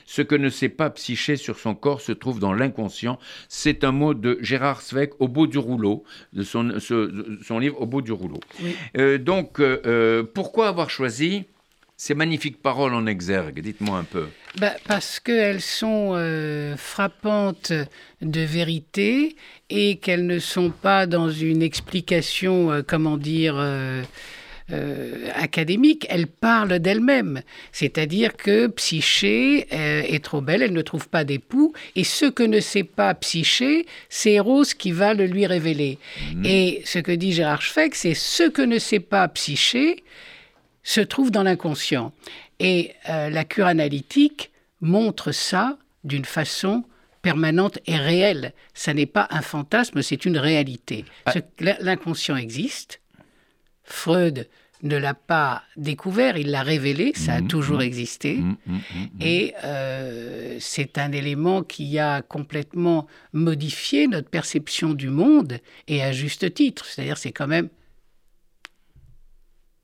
[0.05, 3.17] Ce que ne sait pas Psyché sur son corps se trouve dans l'inconscient.
[3.47, 7.79] C'est un mot de Gérard Sveck au bout du rouleau, de son, ce- son livre
[7.81, 8.39] Au bout du rouleau.
[8.61, 8.75] Oui.
[8.97, 11.45] Euh, donc, euh, euh, pourquoi avoir choisi
[12.01, 14.29] ces magnifiques paroles en exergue Dites-moi un peu.
[14.57, 17.73] Bah, parce qu'elles sont euh, frappantes
[18.23, 19.35] de vérité
[19.69, 24.01] et qu'elles ne sont pas dans une explication, euh, comment dire, euh,
[25.35, 26.07] académique.
[26.09, 27.43] Elles parlent d'elles-mêmes.
[27.71, 31.71] C'est-à-dire que Psyché est trop belle, elle ne trouve pas d'époux.
[31.95, 35.99] Et ce que ne sait pas Psyché, c'est Eros qui va le lui révéler.
[36.45, 40.03] Et ce que dit Gérard Schweck, c'est ce que ne sait pas Psyché
[40.83, 42.13] se trouve dans l'inconscient.
[42.59, 46.83] Et euh, la cure analytique montre ça d'une façon
[47.21, 48.53] permanente et réelle.
[48.73, 51.05] Ça n'est pas un fantasme, c'est une réalité.
[51.25, 51.33] Ah.
[51.79, 52.99] L'inconscient existe.
[53.83, 54.47] Freud
[54.83, 57.83] ne l'a pas découvert, il l'a révélé, ça a Mhm, toujours mhm.
[57.83, 58.35] existé.
[58.37, 59.07] Mm, mm, mm, mm.
[59.21, 66.11] Et euh, c'est un élément qui a complètement modifié notre perception du monde, et à
[66.11, 66.85] juste titre.
[66.85, 67.69] C'est-à-dire, c'est quand même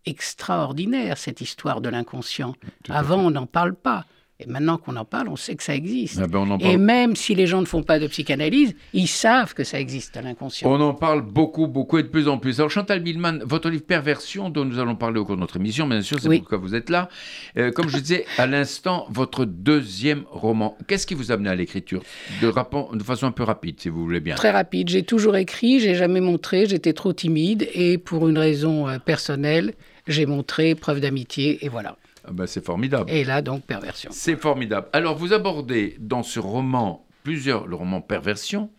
[0.07, 2.53] extraordinaire, cette histoire de l'inconscient.
[2.89, 4.05] Avant, on n'en parle pas.
[4.39, 6.19] Et maintenant qu'on en parle, on sait que ça existe.
[6.21, 9.63] Ah ben, Et même si les gens ne font pas de psychanalyse, ils savent que
[9.63, 10.69] ça existe à l'inconscient.
[10.71, 12.59] On en parle beaucoup, beaucoup et de plus en plus.
[12.59, 15.87] Alors Chantal Milman, votre livre Perversion, dont nous allons parler au cours de notre émission,
[15.87, 16.37] bien sûr, c'est Oui.
[16.37, 17.09] pourquoi vous êtes là.
[17.57, 21.55] Euh, comme je disais à l'instant, votre deuxième roman, qu'est-ce qui vous a amené à
[21.55, 22.03] l'écriture?
[22.39, 22.51] De,
[22.95, 24.89] de façon un peu rapide, si vous voulez bien Très rapide.
[24.89, 29.73] J'ai toujours écrit, j'ai jamais montré, j'étais trop timide et pour une raison euh, personnelle,
[30.07, 31.97] j'ai montré preuve d'amitié et voilà.
[32.27, 33.09] Ah ben, C'est formidable.
[33.09, 34.09] Et là donc perversion.
[34.13, 34.87] C'est formidable.
[34.93, 38.69] Alors, vous abordez dans ce roman, plusieurs, le roman Perversion,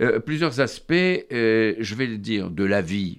[0.00, 3.18] euh, plusieurs aspects, euh, je vais le dire, de la vie.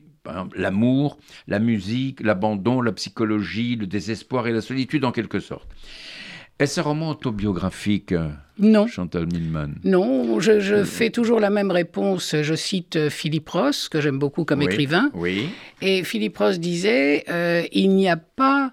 [0.55, 5.69] L'amour, la musique, l'abandon, la psychologie, le désespoir et la solitude en quelque sorte.
[6.59, 8.13] Est-ce un roman autobiographique,
[8.59, 8.87] Non.
[8.87, 9.73] Chantal Milman?
[9.83, 12.33] Non, je, je fais toujours la même réponse.
[12.41, 15.09] Je cite euh, Philippe Ross, que j'aime beaucoup comme Oui, écrivain.
[15.13, 15.49] Oui.
[15.81, 18.71] Et Philippe Ross disait euh, il n'y a pas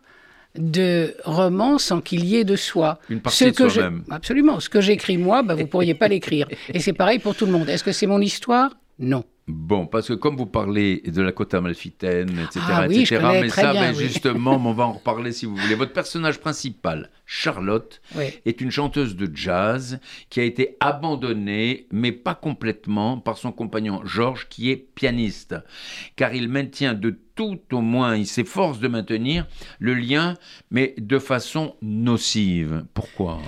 [0.57, 3.01] de roman sans qu'il y ait de soi.
[3.09, 4.05] Une partie Ce de que soi-même.
[4.11, 4.61] Absolument.
[4.61, 6.47] Ce que j'écris moi, bah, vous pourriez pas l'écrire.
[6.75, 7.68] Et c'est pareil pour tout le monde.
[7.68, 8.71] Est-ce que c'est mon histoire?
[9.01, 9.25] Non.
[9.55, 13.49] Bon, parce que comme vous parlez de la côte amalfitaine, etc., Ah oui, etc., mais
[13.49, 14.05] très ça, bien, ben, oui.
[14.05, 15.75] justement, on va en reparler si vous voulez.
[15.75, 18.25] Votre personnage principal, Charlotte, Oui.
[18.46, 20.00] est une chanteuse de jazz
[20.31, 25.55] qui a été abandonnée, mais pas complètement, par son compagnon Georges, qui est pianiste.
[26.17, 29.46] Car il maintient de tout au moins, il s'efforce de maintenir
[29.79, 30.35] le lien,
[30.71, 32.85] mais de façon nocive.
[32.94, 33.40] Pourquoi?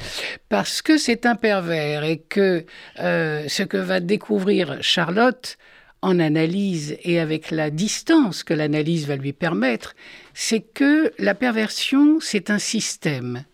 [0.48, 2.64] Parce que c'est un pervers et que
[3.00, 5.58] euh, ce que va découvrir Charlotte
[6.04, 9.96] en analyse et avec la distance que l'analyse va lui permettre,
[10.34, 13.44] c'est que la perversion, c'est un système.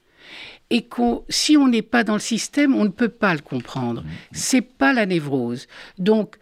[0.69, 4.05] Et qu'on, si on n'est pas dans le système, on ne peut pas le comprendre.
[4.33, 5.69] C'est pas la névrose.
[5.99, 6.37] Donc,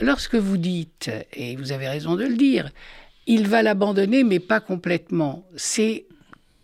[0.00, 2.70] lorsque vous dites, et vous avez raison de le dire,
[3.26, 5.46] il va l'abandonner, mais pas complètement.
[5.56, 6.06] C'est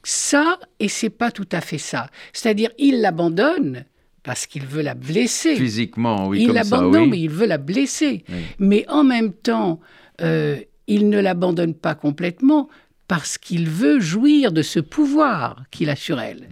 [0.03, 2.11] ça et c'est pas tout à fait ça.
[2.33, 3.85] C'est-à-dire, il l'abandonne
[4.23, 5.57] parce qu'il veut la blesser.
[5.57, 7.09] Physiquement, oui, il comme ça, l'abandonne, oui.
[7.11, 8.25] mais il veut la blesser.
[8.29, 8.35] Oui.
[8.59, 9.81] Mais en même temps,
[10.21, 10.57] euh,
[10.87, 12.69] il ne l'abandonne pas complètement
[13.09, 16.49] parce qu'il veut jouir de ce pouvoir qu'il a sur elle,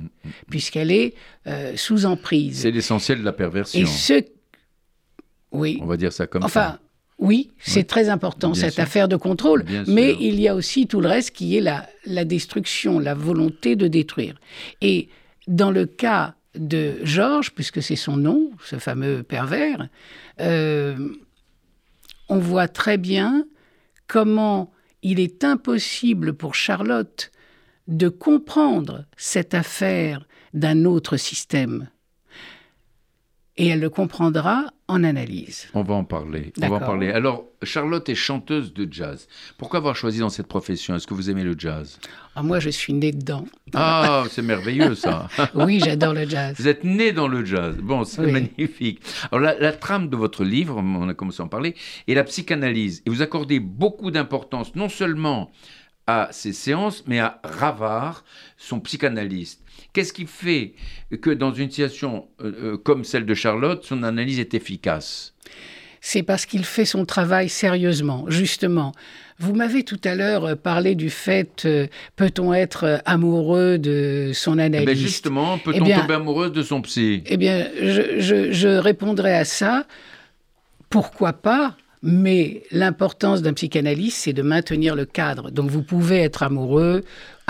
[0.50, 1.14] puisqu'elle est
[1.46, 2.58] euh, sous emprise.
[2.58, 3.80] Mm, C'est l'essentiel de la perversion.
[3.80, 4.24] Et ce...
[5.52, 5.78] Oui.
[5.80, 6.80] On va dire ça comme Enfin, ça.
[7.18, 8.82] oui, c'est très important, Bien cette sûr.
[8.82, 9.62] affaire de contrôle.
[9.64, 10.18] Bien Mais sûr.
[10.20, 13.88] il y a aussi tout le reste qui est la, la destruction, la volonté de
[13.88, 14.34] détruire.
[14.80, 15.08] Et
[15.48, 19.88] dans le cas de Georges, puisque c'est son nom, ce fameux pervers,
[20.40, 21.14] euh,
[22.28, 23.44] on voit très bien
[24.06, 24.72] comment
[25.02, 27.30] il est impossible pour Charlotte
[27.88, 31.88] de comprendre cette affaire d'un autre système.
[33.62, 35.68] Et elle le comprendra en analyse.
[35.74, 36.50] On va en parler.
[36.62, 37.10] On va en parler.
[37.10, 39.28] Alors, Charlotte est chanteuse de jazz.
[39.58, 40.94] Pourquoi avoir choisi dans cette profession?
[40.96, 41.98] Est-ce que vous aimez le jazz?
[42.34, 43.44] Ah, moi, je suis née dedans.
[43.74, 45.28] Ah, c'est merveilleux ça.
[45.54, 46.56] Oui, j'adore le jazz.
[46.58, 47.76] Vous êtes né dans le jazz.
[47.82, 48.32] Bon, c'est Oui.
[48.32, 49.02] magnifique.
[49.30, 51.74] Alors, la, la trame de votre livre, on a commencé à en parler,
[52.08, 53.02] est la psychanalyse.
[53.04, 55.50] Et vous accordez beaucoup d'importance non seulement
[56.10, 58.24] à ces séances, mais à Ravard,
[58.56, 59.60] son psychanalyste.
[59.92, 60.74] Qu'est-ce qui fait
[61.20, 65.34] que dans une situation euh, euh, comme celle de Charlotte, son analyse est efficace?
[66.02, 68.92] C'est parce qu'il fait son travail sérieusement, justement.
[69.38, 71.86] Vous m'avez tout à l'heure euh, parlé du fait, euh,
[72.16, 74.86] peut-on être amoureux de son Eh analyste?
[74.86, 77.22] ben, Justement, peut-on Eh bien- tomber amoureuse de son psy?
[77.26, 79.86] Eh bien, je, je- je répondrai à ça.
[80.88, 81.76] Pourquoi pas?
[82.02, 85.50] Mais l'importance d'un psychanalyste, c'est de maintenir le cadre.
[85.50, 87.04] Donc, vous pouvez être amoureux,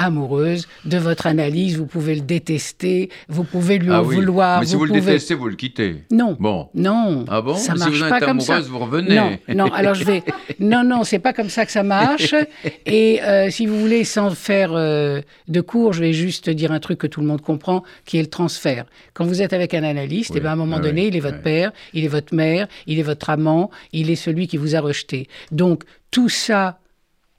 [0.05, 4.17] amoureuse de votre analyse, vous pouvez le détester, vous pouvez lui en Ah oui.
[4.17, 4.61] vouloir.
[4.61, 5.01] Mais si vous le pouvez...
[5.01, 6.05] détestez, vous le quittez.
[6.11, 6.37] Non.
[6.41, 6.69] Bon.
[6.75, 7.25] Non.
[7.29, 7.55] Ah bon?
[7.55, 8.55] Ça Si marche vous en pas êtes comme ça.
[8.55, 9.15] amoureuse, vous revenez.
[9.17, 9.73] Non, non.
[9.73, 10.23] Alors je vais.
[10.59, 12.35] Non, non, c'est pas comme ça que ça marche.
[12.87, 16.81] Et euh, si vous voulez, sans faire euh, de cours, je vais juste dire un
[16.81, 18.85] truc que tout le monde comprend, qui est le transfert.
[19.15, 20.37] Quand vous êtes avec un analyste, Oui.
[20.39, 21.09] eh ben, à un moment Ah donné, oui.
[21.09, 24.49] il est votre père, il est votre mère, il est votre amant, il est celui
[24.49, 25.29] qui vous a rejeté.
[25.51, 26.79] Donc tout ça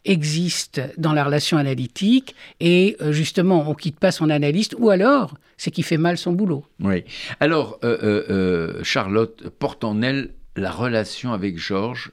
[0.05, 5.35] existe dans la relation analytique et euh, justement on quitte pas son analyste ou alors
[5.57, 6.65] c'est qu'il fait mal son boulot.
[6.79, 7.03] Oui.
[7.39, 12.11] Alors, euh, euh, Charlotte porte en elle la relation avec Georges,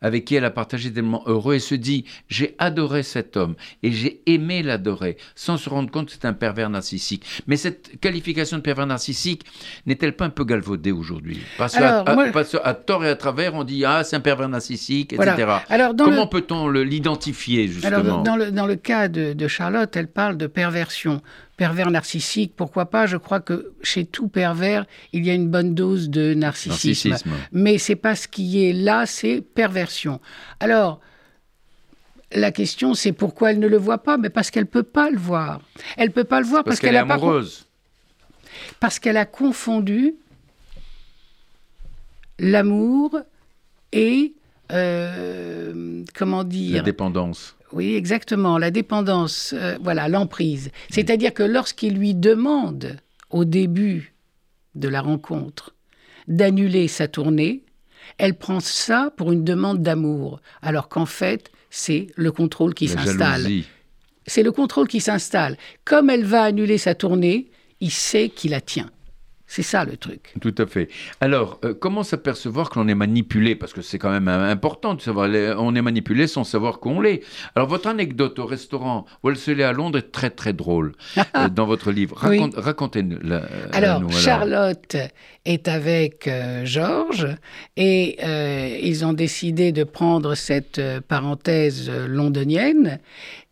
[0.00, 3.56] avec qui elle a partagé des moments heureux et se dit j'ai adoré cet homme
[3.82, 7.24] et j'ai aimé l'adorer, sans se rendre compte que c'est un pervers narcissique.
[7.48, 9.42] Mais cette qualification de pervers narcissique
[9.86, 11.40] n'est-elle pas un peu galvaudée aujourd'hui?
[11.58, 14.48] Parce à- moi- parce qu'à tort et à travers, on dit ah c'est un pervers
[14.48, 15.32] narcissique, etc.
[15.36, 15.64] Voilà.
[15.68, 17.96] Alors le- Comment peut-on l'identifier justement?
[17.96, 21.20] Alors, dans le, dans le cas de, de Charlotte, elle parle de perversion.
[21.56, 23.06] Pervers narcissique, pourquoi pas?
[23.06, 27.10] Je crois que chez tout pervers, il y a une bonne dose de narcissisme.
[27.10, 27.30] Narcissisme.
[27.52, 30.20] Mais c'est pas ce qui est là, c'est perversion.
[30.60, 31.00] Alors,
[32.32, 34.16] la question, c'est pourquoi elle ne le voit pas?
[34.16, 35.60] Mais parce qu'elle peut pas le voir.
[35.98, 37.66] Elle peut pas le voir Parce parce, qu'elle est pas amoureuse.
[38.80, 40.14] parce qu'elle a confondu
[42.38, 43.20] l'amour
[43.92, 44.32] et
[44.72, 47.56] euh, comment La dire dépendance.
[47.72, 50.70] Oui, exactement, la dépendance, euh, voilà, l'emprise.
[50.90, 52.96] C'est-à-dire que lorsqu'il lui demande,
[53.30, 54.14] au début
[54.74, 55.74] de la rencontre,
[56.28, 57.64] d'annuler sa tournée,
[58.18, 63.48] elle prend ça pour une demande d'amour, alors qu'en fait, c'est le contrôle qui s'installe.
[64.26, 65.56] C'est le contrôle qui s'installe.
[65.84, 67.50] Comme elle va annuler sa tournée,
[67.80, 68.90] il sait qu'il la tient.
[69.54, 70.32] C'est ça le truc.
[70.40, 70.88] Tout à fait.
[71.20, 73.54] Alors, euh, comment s'apercevoir que l'on est manipulé?
[73.54, 75.28] Parce que c'est quand même euh, important de savoir.
[75.58, 77.20] On est manipulé sans savoir qu'on l'est.
[77.54, 80.94] Alors, votre anecdote au restaurant Wolseley à Londres est très très drôle
[81.36, 82.18] euh, dans votre livre.
[82.26, 82.40] Oui.
[82.56, 83.18] Racontez-nous.
[83.22, 83.42] la-
[83.74, 84.96] Alors, nous, Charlotte
[85.44, 87.28] est avec euh, Georges
[87.76, 88.16] et
[88.88, 93.00] ils ont décidé de prendre cette parenthèse londonienne.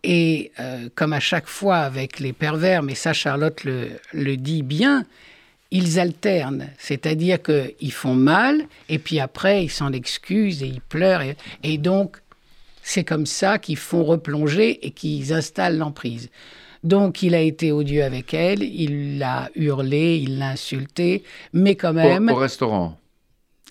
[0.02, 0.50] Et
[0.94, 5.04] comme à chaque fois avec les pervers, mais ça Charlotte le, le dit bien,
[5.70, 6.68] ils alternent.
[6.78, 11.22] C'est-à-dire qu'ils font mal et puis après ils s'en excusent et ils pleurent.
[11.22, 12.16] Et, et donc,
[12.82, 16.30] c'est comme ça qu'ils font replonger et qu'ils installent l'emprise.
[16.82, 21.90] Donc, il a été odieux avec elle, il l'a hurlé, il l'a insulté, mais quand
[21.90, 22.96] Au, même, au restaurant.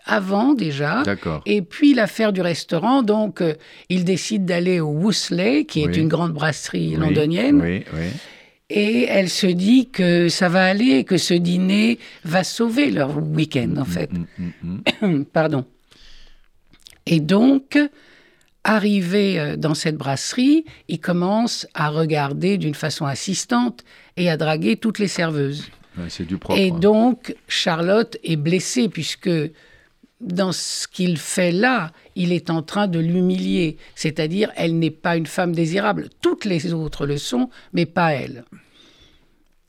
[0.05, 1.01] avant déjà.
[1.03, 1.41] D'accord.
[1.47, 3.55] Et puis l'affaire du restaurant, donc euh,
[3.89, 8.07] il décide d'aller au Woosley, qui est une grande brasserie Oui, londonienne, Oui, oui.
[8.69, 13.75] Et elle se dit que ça va aller, que ce dîner va sauver leur week-end
[13.77, 14.11] en fait.
[14.13, 14.25] Mm,
[14.63, 15.25] mm, mm.
[15.33, 15.65] Pardon.
[17.05, 17.79] Et donc,
[18.63, 23.83] arrivé euh, dans cette brasserie, il commence à regarder d'une façon assistante
[24.17, 25.69] et à draguer toutes les serveuses.
[25.97, 26.59] Ouais, c'est du propre.
[26.59, 26.77] Et hein.
[26.77, 29.29] donc, Charlotte est blessée puisque
[30.21, 33.77] dans ce qu'il fait là, il est en train de l'humilier.
[33.95, 36.09] C'est-à-dire, elle n'est pas une femme désirable.
[36.21, 38.43] Toutes les autres le sont, mais pas elle.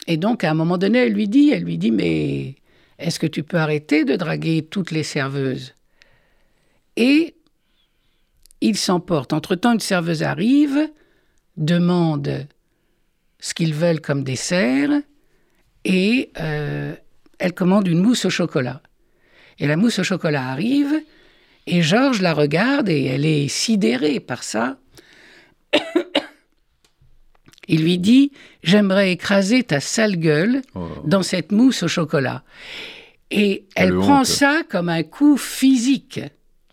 [0.07, 2.57] Et donc, à un moment donné, elle lui dit, elle lui dit, mais
[2.98, 5.74] est-ce que tu peux arrêter de draguer toutes les serveuses?
[6.96, 7.34] Et
[8.61, 9.32] il s'emporte.
[9.32, 10.90] Entre-temps, une serveuse arrive,
[11.57, 12.46] demande
[13.38, 14.90] ce qu'ils veulent comme dessert,
[15.84, 16.94] et euh,
[17.38, 18.82] elle commande une mousse au chocolat.
[19.61, 20.93] Et la mousse au chocolat arrive,
[21.67, 24.79] et Georges la regarde, et elle est sidérée par ça.
[27.69, 28.33] Il lui dit
[28.63, 30.89] J'aimerais écraser ta sale gueule Oh.
[31.05, 32.43] dans cette mousse au chocolat.
[33.31, 34.27] Et elle prend honte.
[34.27, 36.21] ça comme un coup physique.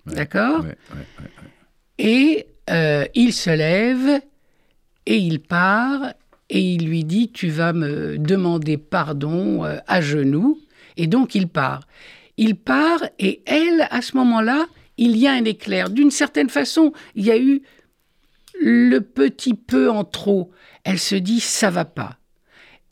[0.08, 1.06] D'accord Ouais, ouais.
[2.00, 4.22] et euh, il se lève
[5.06, 6.14] et il part
[6.50, 10.58] et il lui dit Tu vas me demander pardon euh, à genoux.
[10.96, 11.82] Et donc il part.
[12.38, 14.68] Il part et elle, à ce moment-là,
[14.98, 15.90] il y a un éclair.
[15.90, 17.62] D'une certaine façon, il y a eu
[18.60, 20.52] le petit peu en trop.
[20.84, 22.18] Elle se dit Ça va pas.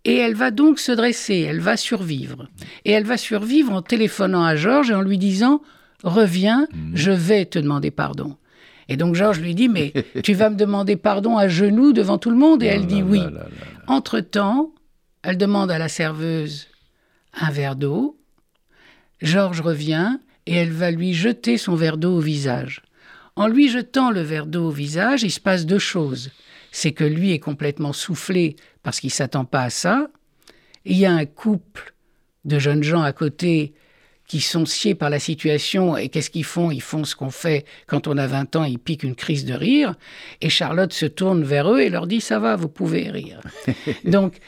[0.04, 2.48] Et elle va donc se dresser, elle va survivre.
[2.86, 5.62] Et elle va survivre en téléphonant à Georges et en lui disant
[6.04, 8.38] Reviens, je vais te demander pardon.
[8.88, 9.93] Et donc Georges lui dit Mais
[10.24, 13.06] tu vas me demander pardon à genoux devant tout le monde Et elle dit là
[13.06, 13.22] oui.
[13.88, 14.72] Entre-temps,
[15.24, 16.68] elle demande à la serveuse
[17.34, 18.20] un verre d'eau.
[19.26, 22.84] Georges revient et elle va lui jeter son verre d'eau au visage.
[23.36, 26.32] En lui jetant le verre d'eau au visage, il se passe deux choses.
[26.71, 30.07] C'est que lui est complètement soufflé parce qu'il ne s'attend pas à ça.
[30.86, 31.95] Il y a un couple
[32.45, 33.73] de jeunes gens à côté
[34.28, 36.71] qui sont sciés par la situation et qu'est-ce qu'ils font?
[36.71, 39.53] Ils font ce qu'on fait quand on a 20 ans, ils piquent une crise de
[39.53, 39.95] rire
[40.41, 43.41] et Charlotte se tourne vers eux et leur dit ça va, vous pouvez rire.
[44.03, 44.39] Donc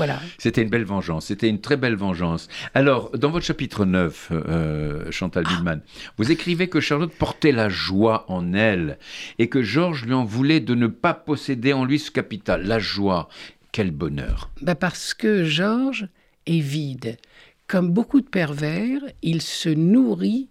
[0.00, 0.18] voilà.
[0.38, 2.48] C'était une belle vengeance, c'était une très belle vengeance.
[2.72, 5.50] Alors, dans votre chapitre 9, euh, Chantal Ah.
[5.52, 5.82] Bidman,
[6.16, 8.96] vous écrivez que Charlotte portait la joie en elle
[9.38, 12.78] et que Georges lui en voulait de ne pas posséder en lui ce capital, la
[12.78, 13.28] joie.
[13.72, 14.48] Quel bonheur.
[14.62, 16.08] Ben parce que Georges
[16.46, 17.18] est vide.
[17.66, 20.48] Comme beaucoup de pervers, il se nourrit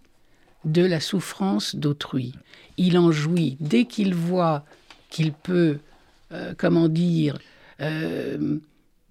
[0.64, 2.34] de la souffrance d'autrui.
[2.78, 3.58] Il en jouit.
[3.60, 4.64] Dès qu'il voit
[5.10, 5.80] qu'il peut,
[6.32, 7.40] euh, comment dire,
[7.82, 8.60] euh,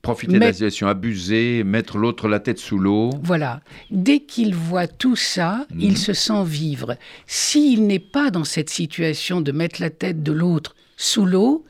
[0.09, 3.11] Profiter de la situation, abuser, mettre l'autre la tête sous l'eau.
[3.23, 3.61] Voilà.
[3.91, 6.97] Dès qu'il voit tout ça, il se sent vivre.
[7.27, 11.65] S'il n'est pas dans cette situation de mettre la tête de l'autre sous l'eau,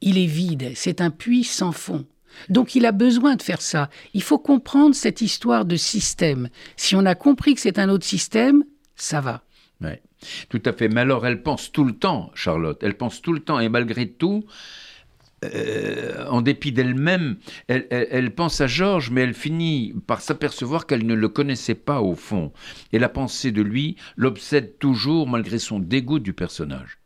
[0.00, 0.72] il est vide.
[0.74, 2.04] C'est un puits sans fond.
[2.48, 3.90] Donc il a besoin de faire ça.
[4.14, 6.48] Il faut comprendre cette histoire de système.
[6.76, 8.64] Si on a compris que c'est un autre système,
[8.96, 9.42] ça va.
[9.80, 10.02] Ouais.
[10.48, 10.88] Tout à fait.
[10.88, 12.78] Mais alors, elle pense tout le temps, Charlotte.
[12.82, 13.60] Elle pense tout le temps.
[13.60, 14.44] Et malgré tout,
[15.44, 17.36] euh, en dépit d'elle-même,
[17.68, 21.74] elle, elle- elle pense à Georges, mais elle finit par s'apercevoir qu'elle ne le connaissait
[21.76, 22.52] pas au fond.
[22.92, 26.98] Et la pensée de lui l'obsède toujours, malgré son dégoût du personnage.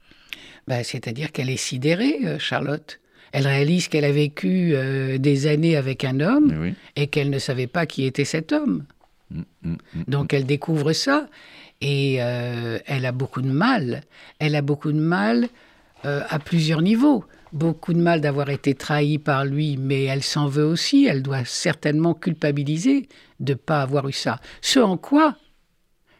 [0.68, 3.00] Ben, C'est-à-dire qu'elle est sidérée, euh, Charlotte.
[3.32, 6.74] Elle réalise qu'elle a vécu euh, des années avec un homme oui.
[6.96, 8.84] et qu'elle ne savait pas qui était cet homme.
[9.30, 10.04] Mm, mm, mm.
[10.08, 11.28] Donc elle découvre ça
[11.80, 14.02] et euh, elle a beaucoup de mal.
[14.38, 15.48] Elle a beaucoup de mal
[16.04, 17.24] à plusieurs niveaux.
[17.52, 21.04] Beaucoup de mal d'avoir été trahie par lui, mais elle s'en veut aussi.
[21.04, 23.08] Elle doit certainement culpabiliser
[23.40, 24.40] de ne pas avoir eu ça.
[24.62, 25.36] Ce en quoi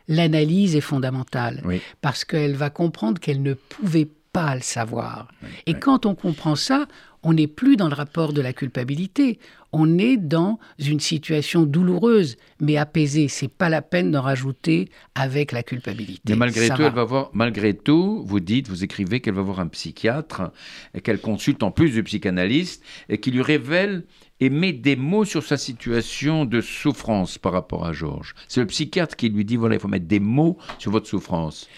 [0.08, 1.80] l'analyse est fondamentale, Oui.
[2.00, 5.28] parce qu'elle va comprendre qu'elle ne pouvait pas le savoir.
[5.66, 6.86] Et quand on comprend ça,
[7.22, 9.38] on n'est plus dans le rapport de la culpabilité.
[9.72, 13.28] On est dans une situation douloureuse, mais apaisée.
[13.28, 16.22] C'est pas la peine d'en rajouter avec la culpabilité.
[16.28, 16.88] Mais malgré Ça tout, va.
[16.88, 20.50] elle va voir, malgré tout, vous dites, vous écrivez qu'elle va voir un psychiatre
[20.94, 24.04] et qu'elle consulte en plus du psychanalyste et qui lui révèle
[24.40, 28.34] et met des mots sur sa situation de souffrance par rapport à Georges.
[28.48, 31.68] C'est le psychiatre qui lui dit voilà, il faut mettre des mots sur votre souffrance.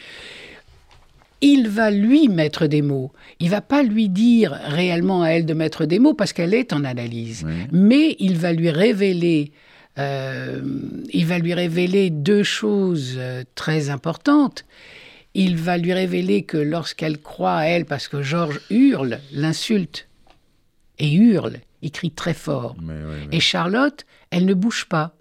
[1.44, 3.12] Il va lui mettre des mots.
[3.38, 6.72] Il va pas lui dire réellement à elle de mettre des mots parce qu'elle est
[6.72, 7.44] en analyse.
[7.44, 7.52] Oui.
[7.70, 9.52] Mais il va lui révéler,
[9.98, 10.62] euh,
[11.12, 14.64] il va lui révéler deux choses euh, très importantes.
[15.34, 20.08] Il va lui révéler que lorsqu'elle croit à elle, parce que Georges hurle, l'insulte
[20.98, 22.74] et hurle, il crie très fort.
[23.32, 25.14] Et Charlotte, elle ne bouge pas.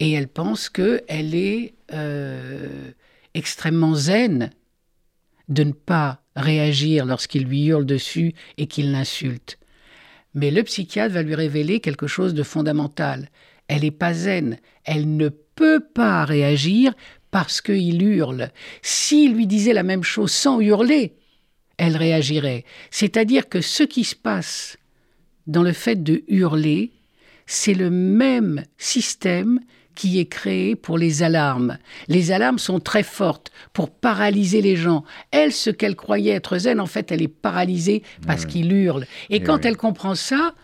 [0.00, 2.90] Et elle pense qu'elle est euh,
[3.34, 4.50] extrêmement zen
[5.48, 9.58] de ne pas réagir lorsqu'il lui hurle dessus et qu'il l'insulte.
[10.34, 13.28] Mais le psychiatre va lui révéler quelque chose de fondamental.
[13.68, 14.58] Elle n'est pas zen.
[14.84, 16.94] Elle ne peut pas réagir
[17.30, 18.50] parce qu'il hurle.
[18.82, 21.14] S'il lui disait la même chose sans hurler,
[21.76, 22.64] elle réagirait.
[22.90, 24.76] C'est-à-dire que ce qui se passe
[25.46, 26.92] dans le fait de hurler,
[27.46, 29.60] c'est le même système
[29.94, 31.78] qui est créé pour les alarmes.
[32.08, 35.04] Les alarmes sont très fortes pour paralyser les gens.
[35.30, 39.04] Elle, ce qu'elle croyait être zen, en fait, elle est paralysée parce qu'il hurle.
[39.30, 39.60] Et, Eh quand oui.
[39.64, 40.54] elle comprend ça,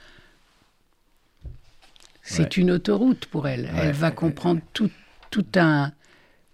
[2.23, 2.49] c'est Ouais.
[2.63, 3.65] une autoroute pour elle.
[3.65, 3.71] Ouais.
[3.85, 4.91] Elle va comprendre tout,
[5.31, 5.93] tout un...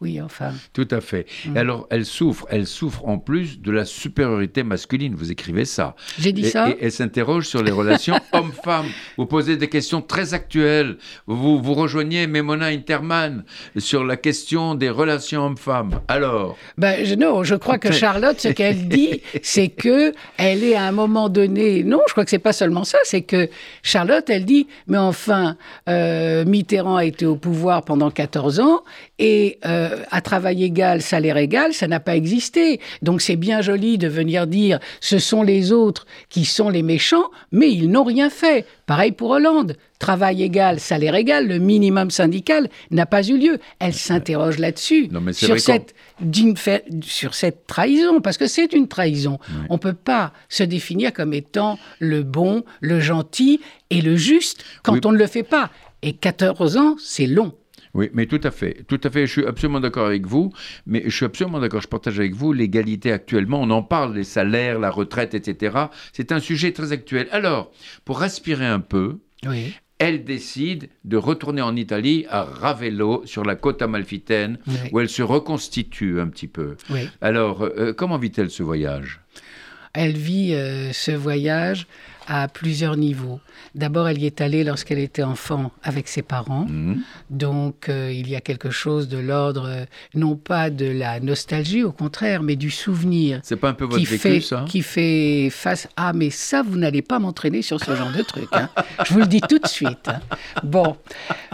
[0.04, 0.52] Oui, enfin...
[0.74, 1.24] Tout à fait.
[1.46, 1.56] Mm.
[1.56, 5.14] Alors, elle souffre, elle souffre en plus de la supériorité masculine.
[5.14, 5.96] Vous écrivez ça.
[6.18, 8.88] J'ai dit Et, ça et elle s'interroge sur les relations hommes-femmes.
[9.16, 10.98] Vous posez des questions très actuelles.
[11.26, 13.44] Vous, vous rejoignez Memona Interman
[13.78, 15.98] sur la question des relations hommes-femmes.
[16.08, 20.74] Alors, Ben, je, non, je crois que Charlotte, ce qu'elle dit, c'est que elle est
[20.74, 21.82] à un moment donné.
[21.82, 22.98] Non, je crois que c'est pas seulement ça.
[23.04, 23.48] C'est que
[23.82, 25.56] Charlotte, elle dit, mais enfin,
[25.88, 28.82] euh, Mitterrand a été au pouvoir pendant 14 ans
[29.18, 32.80] et euh, à travail égal, salaire égal, ça n'a pas existé.
[33.02, 37.30] Donc c'est bien joli de venir dire, ce sont les autres qui sont les méchants,
[37.52, 38.66] mais ils n'ont rien fait.
[38.86, 39.76] Pareil pour Hollande.
[39.98, 43.58] Travail égal, salaire égal, le minimum syndical n'a pas eu lieu.
[43.78, 45.94] Elle s'interroge là-dessus sur cette
[47.02, 49.38] sur cette trahison, parce que c'est une trahison.
[49.70, 54.64] On ne peut pas se définir comme étant le bon, le gentil et le juste
[54.82, 55.00] quand Oui.
[55.04, 55.70] on ne le fait pas.
[56.02, 57.54] Et 14 ans, c'est long.
[57.94, 59.26] Oui, mais tout à fait, tout à fait.
[59.26, 60.52] Je suis absolument d'accord avec vous.
[60.86, 61.80] Mais je suis absolument d'accord.
[61.80, 63.60] Je partage avec vous l'égalité actuellement.
[63.62, 65.76] On en parle, les salaires, la retraite, etc.
[66.12, 67.28] C'est un sujet très actuel.
[67.30, 67.70] Alors,
[68.04, 69.72] pour respirer un peu, Oui.
[69.98, 74.74] elle décide de retourner en Italie, à Ravello, sur la côte amalfitaine, Oui.
[74.92, 76.76] où elle se reconstitue un petit peu.
[76.90, 77.08] oui.
[77.20, 79.20] Alors, euh, comment vit-elle ce voyage?
[79.92, 81.86] Elle vit euh, ce voyage
[82.26, 83.38] à plusieurs niveaux.
[83.74, 86.66] D'abord, elle y est allée lorsqu'elle était enfant avec ses parents.
[86.68, 87.02] Mhm.
[87.30, 89.84] Donc, euh, il y a quelque chose de l'ordre, euh,
[90.14, 93.40] non pas de la nostalgie, au contraire, mais du souvenir.
[93.42, 94.64] C'est pas un peu votre qui vécu, fait, ça?
[94.68, 98.48] qui fait face à mais ça vous n'allez pas m'entraîner sur ce genre de truc
[98.52, 98.68] hein.
[99.04, 100.20] je vous le dis tout de suite hein.
[100.62, 100.96] bon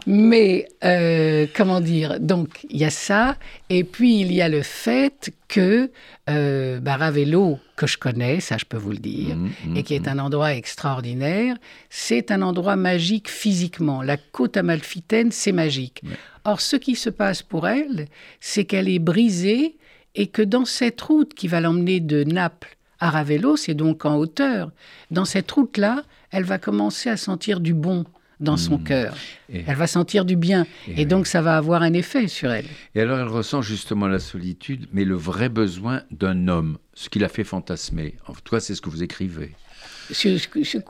[0.07, 2.20] mais euh, comment dire?
[2.20, 3.36] Donc il y a ça
[3.68, 5.90] et puis il y a le fait que
[6.26, 9.94] bah, Ravello que je connais ça je peux vous le dire Mhm, mhm, et qui
[9.94, 11.57] est un endroit extraordinaire
[11.91, 16.03] c'est un endroit magique physiquement la côte amalfitaine c'est magique
[16.45, 18.07] or ce qui se passe pour elle
[18.41, 19.76] c'est qu'elle est brisée
[20.14, 24.16] et que dans cette route qui va l'emmener de Naples à Ravello, c'est donc en
[24.16, 24.72] hauteur,
[25.11, 28.05] dans cette route-là, elle va commencer à sentir du bon
[28.41, 29.14] dans son cœur.
[29.49, 29.57] Hmm.
[29.57, 30.66] Et- Elle va sentir du bien.
[30.88, 32.66] Et Et, donc, ça va avoir un effet sur elle.
[32.95, 37.18] Et alors, elle ressent justement la solitude, mais le vrai besoin d'un homme, ce qui
[37.20, 38.16] l'a fait fantasmer.
[38.26, 39.53] En tout cas, c'est ce que vous écrivez.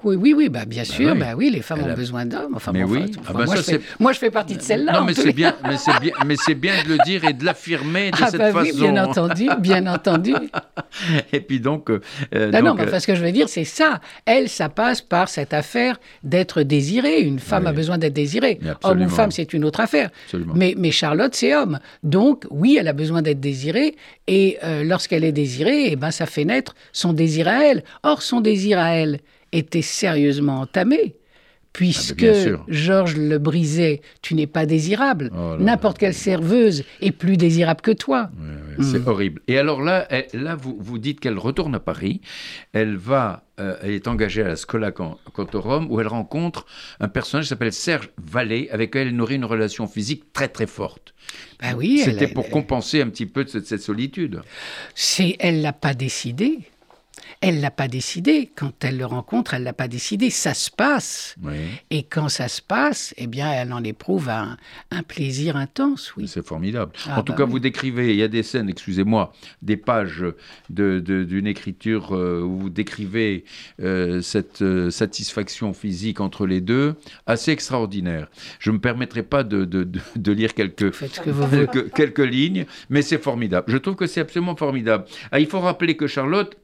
[0.05, 1.19] Oui, oui, bah, bien sûr, oui.
[1.19, 2.55] bah oui, les femmes Elle ont a- besoin d'hommes.
[2.55, 3.05] Enfin, Mais bon, oui.
[3.19, 4.93] enfin, Ah bah moi, ça, je fais, c'est- moi, je fais partie de celle-là.
[4.93, 7.45] non, mais c'est bien, mais c'est bien, mais c'est bien de le dire et de
[7.45, 8.71] l'affirmer de Ah cette bah façon.
[8.73, 10.35] oui, bien entendu, bien entendu.
[11.33, 12.01] Et puis donc, euh,
[12.35, 14.01] Non, non, mais euh, enfin, ce que je veux dire, c'est ça.
[14.25, 17.21] Elle, ça passe par cette affaire d'être désirée.
[17.21, 17.69] Une femme Oui.
[17.71, 18.59] a besoin d'être désirée.
[18.83, 20.11] Homme ou femme, c'est une autre affaire.
[20.27, 20.55] Absolument.
[20.57, 21.79] Mais, mais Charlotte, c'est homme.
[22.03, 23.97] Donc, oui, elle a besoin d'être désirée.
[24.27, 27.83] Et euh, lorsqu'elle est désirée, eh ben, ça fait naître son désir à elle.
[28.03, 29.10] Or, son désir à elle
[29.53, 31.17] était sérieusement entamé.
[31.73, 32.65] Puisque Ah.
[32.67, 35.31] Georges le brisait, tu n'es pas désirable.
[35.33, 38.29] Oh N'importe quelle serveuse est plus désirable que toi.
[38.41, 39.41] Ouais, ouais, C'est horrible.
[39.47, 42.23] Et alors là, elle- là vous, vous dites qu'elle retourne à Paris.
[42.73, 46.67] Elle va, euh, elle est engagée à la Scola Can- Cantorum où elle rencontre
[46.99, 50.67] un personnage qui s'appelle Serge Vallée, avec lequel elle nourrit une relation physique très très
[50.67, 51.15] forte.
[51.63, 54.43] Ben oui, C'était pour elle- compenser un petit peu de cette, cette solitude.
[54.97, 56.59] C'est, elle l'a pas décidé.
[57.43, 58.51] Elle l'a pas décidé.
[58.55, 60.29] Quand elle le rencontre, elle l'a pas décidé.
[60.29, 61.37] Ça se passe.
[61.43, 61.55] Oui.
[61.91, 64.59] Et quand ça se passe, eh bien, elle en éprouve un,
[64.91, 66.29] un plaisir intense, oui.
[66.29, 66.93] C'est formidable.
[67.09, 67.51] Ah, en tout bah cas, oui.
[67.53, 69.33] vous décrivez, il y a des scènes, excusez-moi,
[69.63, 70.23] des pages
[70.69, 73.45] de- de- d'une écriture euh, où vous décrivez
[73.81, 78.29] euh, cette euh, satisfaction physique entre les deux, assez extraordinaire.
[78.59, 80.63] Je ne me permettrai pas de, de- lire que
[81.31, 83.65] vous quelques, quelques lignes, mais c'est formidable.
[83.73, 85.07] Je trouve que c'est absolument formidable.
[85.33, 86.55] Ah, il faut rappeler que Charlotte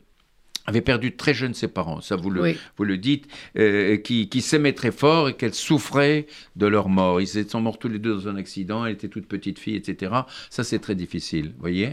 [0.67, 2.57] avait perdu très jeune ses parents, ça vous le, Oui.
[2.77, 3.27] vous le dites,
[3.59, 7.21] euh, qui, qui s'aimaient très fort et qu'elle souffrait de leur mort.
[7.21, 10.12] Ils sont morts tous les deux dans un accident, elle était toute petite fille, etc.
[10.51, 11.91] Ça, c'est très difficile, vous voyez?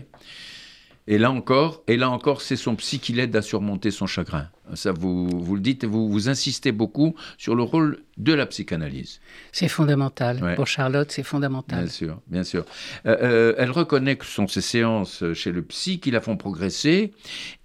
[1.08, 4.48] Et là encore, et là encore, c'est son psy qui l'aide à surmonter son chagrin.
[4.76, 8.46] Ça, vous, vous le dites et vous, vous insistez beaucoup sur le rôle de la
[8.46, 9.20] psychanalyse.
[9.52, 10.42] C'est fondamental.
[10.42, 10.56] Ouais.
[10.56, 11.80] Pour Charlotte, c'est fondamental.
[11.84, 12.64] Bien sûr, bien sûr.
[13.06, 16.38] Euh, euh, elle reconnaît que ce sont ces séances chez le psy qui la font
[16.38, 17.12] progresser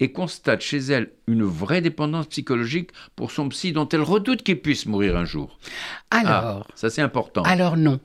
[0.01, 4.61] et constate chez elle une vraie dépendance psychologique pour son psy dont elle redoute qu'il
[4.61, 5.59] puisse mourir un jour.
[6.11, 7.43] Alors, Ah, ça c'est important.
[7.43, 8.01] alors non.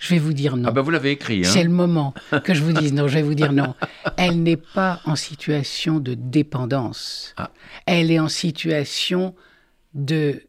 [0.00, 0.68] Je vais vous dire non.
[0.68, 2.12] Ah ben vous l'avez écrit, hein C'est le moment
[2.44, 3.08] que je vous dise non.
[3.08, 3.74] Je vais vous dire non.
[4.16, 7.34] Elle n'est pas en situation de dépendance.
[7.36, 7.50] Ah.
[7.86, 9.34] Elle est en situation
[9.94, 10.42] de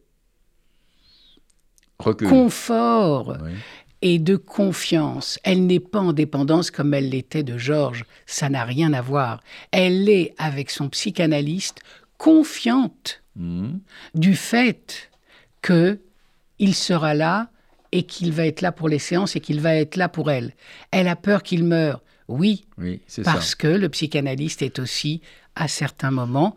[2.28, 3.52] confort Oui.
[4.02, 5.38] et de confiance.
[5.42, 8.04] Elle n'est pas en dépendance comme elle l'était de Georges.
[8.26, 9.40] Ça n'a rien à voir.
[9.72, 11.80] Elle est avec son psychanalyste
[12.18, 13.80] confiante Mhm.
[14.14, 15.10] du fait
[15.62, 16.00] que
[16.58, 17.50] il sera là
[17.92, 20.52] et qu'il va être là pour les séances et qu'il va être là pour elle.
[20.90, 22.02] Elle a peur qu'il meure.
[22.28, 22.66] Oui,
[23.24, 23.56] parce ça.
[23.56, 25.22] que le psychanalyste est aussi,
[25.56, 26.56] à certains moments,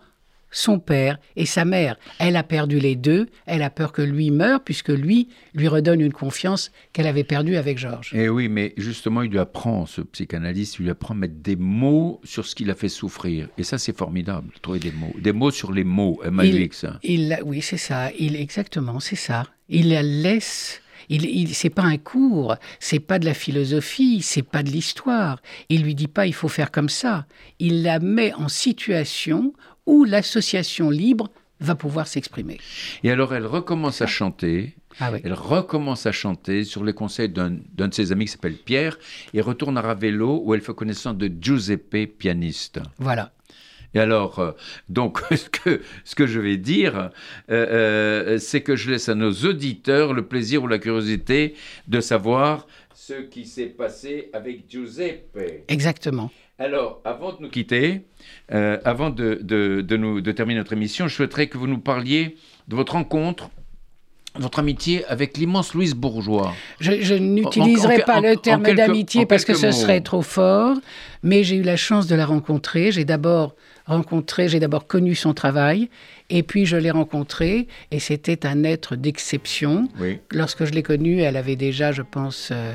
[0.54, 1.96] son père et sa mère.
[2.20, 6.02] Elle a perdu les deux, elle a peur que lui meure, puisque lui lui redonne
[6.02, 8.14] une confiance qu'elle avait perdue avec Georges.
[8.14, 11.36] Et Eh oui, mais justement, il lui apprend, ce psychanalyste, il lui apprend à mettre
[11.36, 13.48] des mots sur ce qui l'a fait souffrir.
[13.58, 15.14] Et ça, c'est formidable, trouver des mots.
[15.18, 17.00] Des mots sur les mots, Il- dit que ça.
[17.02, 18.12] Il, la- oui, c'est ça.
[18.20, 19.46] Il, exactement, c'est ça.
[19.70, 20.82] Il la laisse.
[21.10, 25.42] Il, il, c'est pas un cours, c'est pas de la philosophie, c'est pas de l'histoire.
[25.70, 27.26] Il lui dit pas il faut faire comme ça.
[27.60, 29.54] Il la met en situation
[29.86, 31.30] où l'association libre
[31.60, 32.60] va pouvoir s'exprimer.
[33.04, 34.76] Et alors, elle recommence à chanter.
[35.00, 35.20] Ah oui.
[35.24, 38.98] Elle recommence à chanter sur les conseils d'un d'un de ses amis qui s'appelle Pierre
[39.34, 42.82] et retourne à Ravello où elle fait connaissance de Giuseppe, pianiste.
[42.98, 43.32] Voilà.
[43.94, 44.52] Et alors, euh,
[44.90, 47.10] donc, ce que, ce que je vais dire,
[47.50, 47.66] euh,
[48.34, 51.56] euh, c'est que je laisse à nos auditeurs le plaisir ou la curiosité
[51.88, 55.38] de savoir ce qui s'est passé avec Giuseppe.
[55.68, 56.32] Exactement.
[56.60, 58.02] Alors, avant de nous quitter,
[58.50, 62.38] avant de, de- de nous, de terminer notre émission, je souhaiterais que vous nous parliez
[62.68, 63.50] de votre rencontre,
[64.40, 66.54] votre amitié avec l'immense Louise Bourgeois.
[66.80, 69.72] Je, n'utiliserai pas en- le terme d'amitié parce que ce mots.
[69.74, 70.78] serait trop fort,
[71.24, 72.92] mais j'ai eu la chance de la rencontrer.
[72.92, 73.56] J'ai d'abord
[73.88, 75.90] rencontré, j'ai d'abord connu son travail,
[76.30, 79.90] et puis je l'ai rencontrée, et c'était un être d'exception.
[80.00, 80.20] Oui.
[80.32, 82.74] Lorsque je l'ai connue, elle avait déjà, je pense, euh,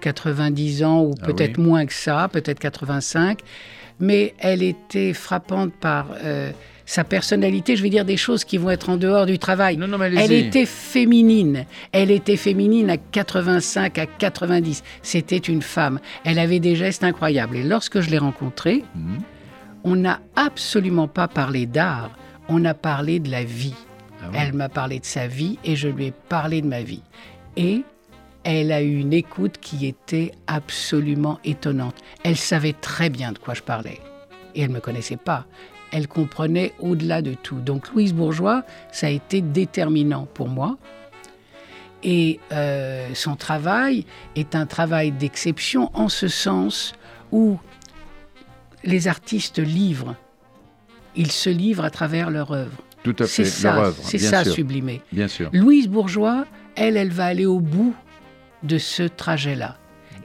[0.00, 1.64] 90 ans ou Ah peut-être oui.
[1.64, 3.40] moins que ça, peut-être 85.
[4.00, 6.50] Mais elle était frappante par euh,
[6.88, 7.76] sa personnalité.
[7.76, 9.76] Je vais dire des choses qui vont être en dehors du travail.
[9.76, 11.66] Non, non, mais Elle était féminine.
[11.92, 14.82] Elle était féminine à 85, à 90.
[15.02, 16.00] C'était une femme.
[16.24, 17.56] Elle avait des gestes incroyables.
[17.58, 19.18] Et lorsque je l'ai rencontrée, Mhm.
[19.84, 22.10] on n'a absolument pas parlé d'art.
[22.48, 23.74] On a parlé de la vie.
[24.22, 24.30] Ah.
[24.32, 27.02] Elle m'a parlé de sa vie et je lui ai parlé de ma vie.
[27.58, 27.82] Et
[28.44, 31.96] elle a eu une écoute qui était absolument étonnante.
[32.24, 33.98] Elle savait très bien de quoi je parlais.
[34.54, 35.44] Et elle ne me connaissait pas.
[35.92, 37.56] Elle comprenait au-delà de tout.
[37.60, 40.76] Donc Louise Bourgeois, ça a été déterminant pour moi.
[42.02, 46.92] Et euh, son travail est un travail d'exception en ce sens
[47.32, 47.58] où
[48.84, 50.14] les artistes livrent.
[51.16, 52.76] Ils se livrent à travers leur œuvre.
[53.02, 54.52] Tout à C'est fait, leur ça, œuvre, c'est ça sûr.
[54.52, 55.00] sublimé.
[55.12, 55.50] Bien sûr.
[55.52, 57.94] Louise Bourgeois, elle, elle va aller au bout
[58.62, 59.76] de ce trajet-là.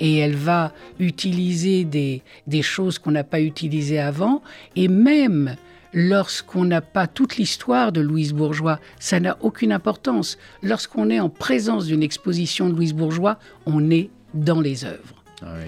[0.03, 4.43] Et elle va utiliser des, des choses qu'on n'a pas utilisées avant.
[4.75, 5.55] Et même
[5.93, 10.37] lorsqu'on n'a pas toute l'histoire de Louise Bourgeois, ça n'a aucune importance.
[10.61, 15.23] Lorsqu'on est en présence d'une exposition de Louise Bourgeois, on est dans les œuvres.
[15.41, 15.67] Ah oui.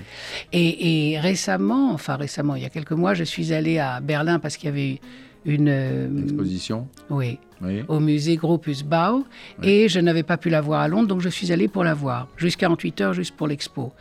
[0.52, 4.40] Et, et récemment, enfin récemment, il y a quelques mois, je suis allée à Berlin
[4.40, 5.00] parce qu'il y avait
[5.46, 5.70] une...
[5.70, 6.88] euh, Exposition.
[7.10, 7.84] oui, Oui.
[7.88, 9.26] au musée Gropius Bau
[9.64, 11.94] et je n'avais pas pu la voir à Londres, donc je suis allée pour la
[11.94, 13.94] voir, juste 48 heures juste pour l'expo.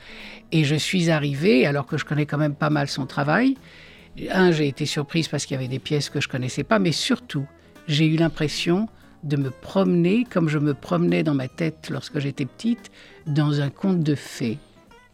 [0.53, 3.57] Et je suis arrivée, alors que je connais quand même pas mal son travail.
[4.33, 6.93] Un, j'ai été surprise parce qu'il y avait des pièces que je connaissais pas, mais
[6.93, 7.47] surtout,
[7.89, 8.89] j'ai eu l'impression
[9.25, 12.91] de me promener comme je me promenais dans ma tête lorsque j'étais petite,
[13.27, 14.59] dans un conte de fées.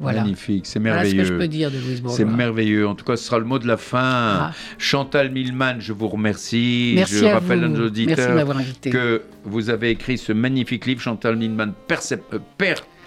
[0.01, 0.22] Voilà.
[0.22, 1.22] Magnifique, c'est Voilà ce merveilleux.
[1.22, 2.16] que je peux dire de Louise Bourgeois.
[2.16, 2.88] C'est merveilleux.
[2.88, 4.01] En tout cas, ce sera le mot de la fin.
[4.03, 4.53] Ah.
[4.78, 6.94] Chantal Milman, je vous remercie.
[6.96, 7.64] Merci je à rappelle vous.
[7.66, 8.88] à nos Merci de auditeurs invité.
[8.90, 12.38] que vous avez écrit ce magnifique livre, Chantal Milman, Percep- euh,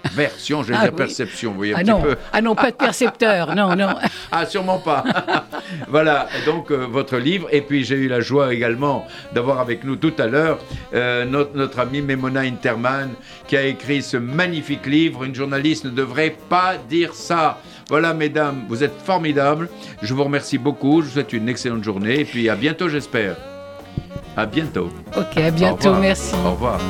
[0.04, 0.96] Perversion, je vais Ah dire oui.
[0.98, 2.16] perception, vous voyez un Ah petit non, peu.
[2.32, 3.94] ah non, pas de percepteur, non, non.
[4.30, 5.02] Ah, sûrement pas.
[5.88, 7.48] voilà, donc euh, votre livre.
[7.52, 10.58] Et puis j'ai eu la joie également d'avoir avec nous tout à l'heure
[10.94, 13.10] euh, notre, notre amie Memona Interman
[13.46, 15.24] qui a écrit ce magnifique livre.
[15.24, 17.58] Une journaliste ne devrait pas dire ça.
[17.88, 19.68] Voilà, mesdames, vous êtes formidables.
[20.02, 21.00] Je vous remercie beaucoup.
[21.02, 22.20] Je vous souhaite une excellente journée.
[22.20, 23.36] Et puis à bientôt, j'espère.
[24.36, 24.88] À bientôt.
[25.16, 26.00] Ok, à Au bientôt, revoir.
[26.00, 26.34] merci.
[26.44, 26.80] Au revoir.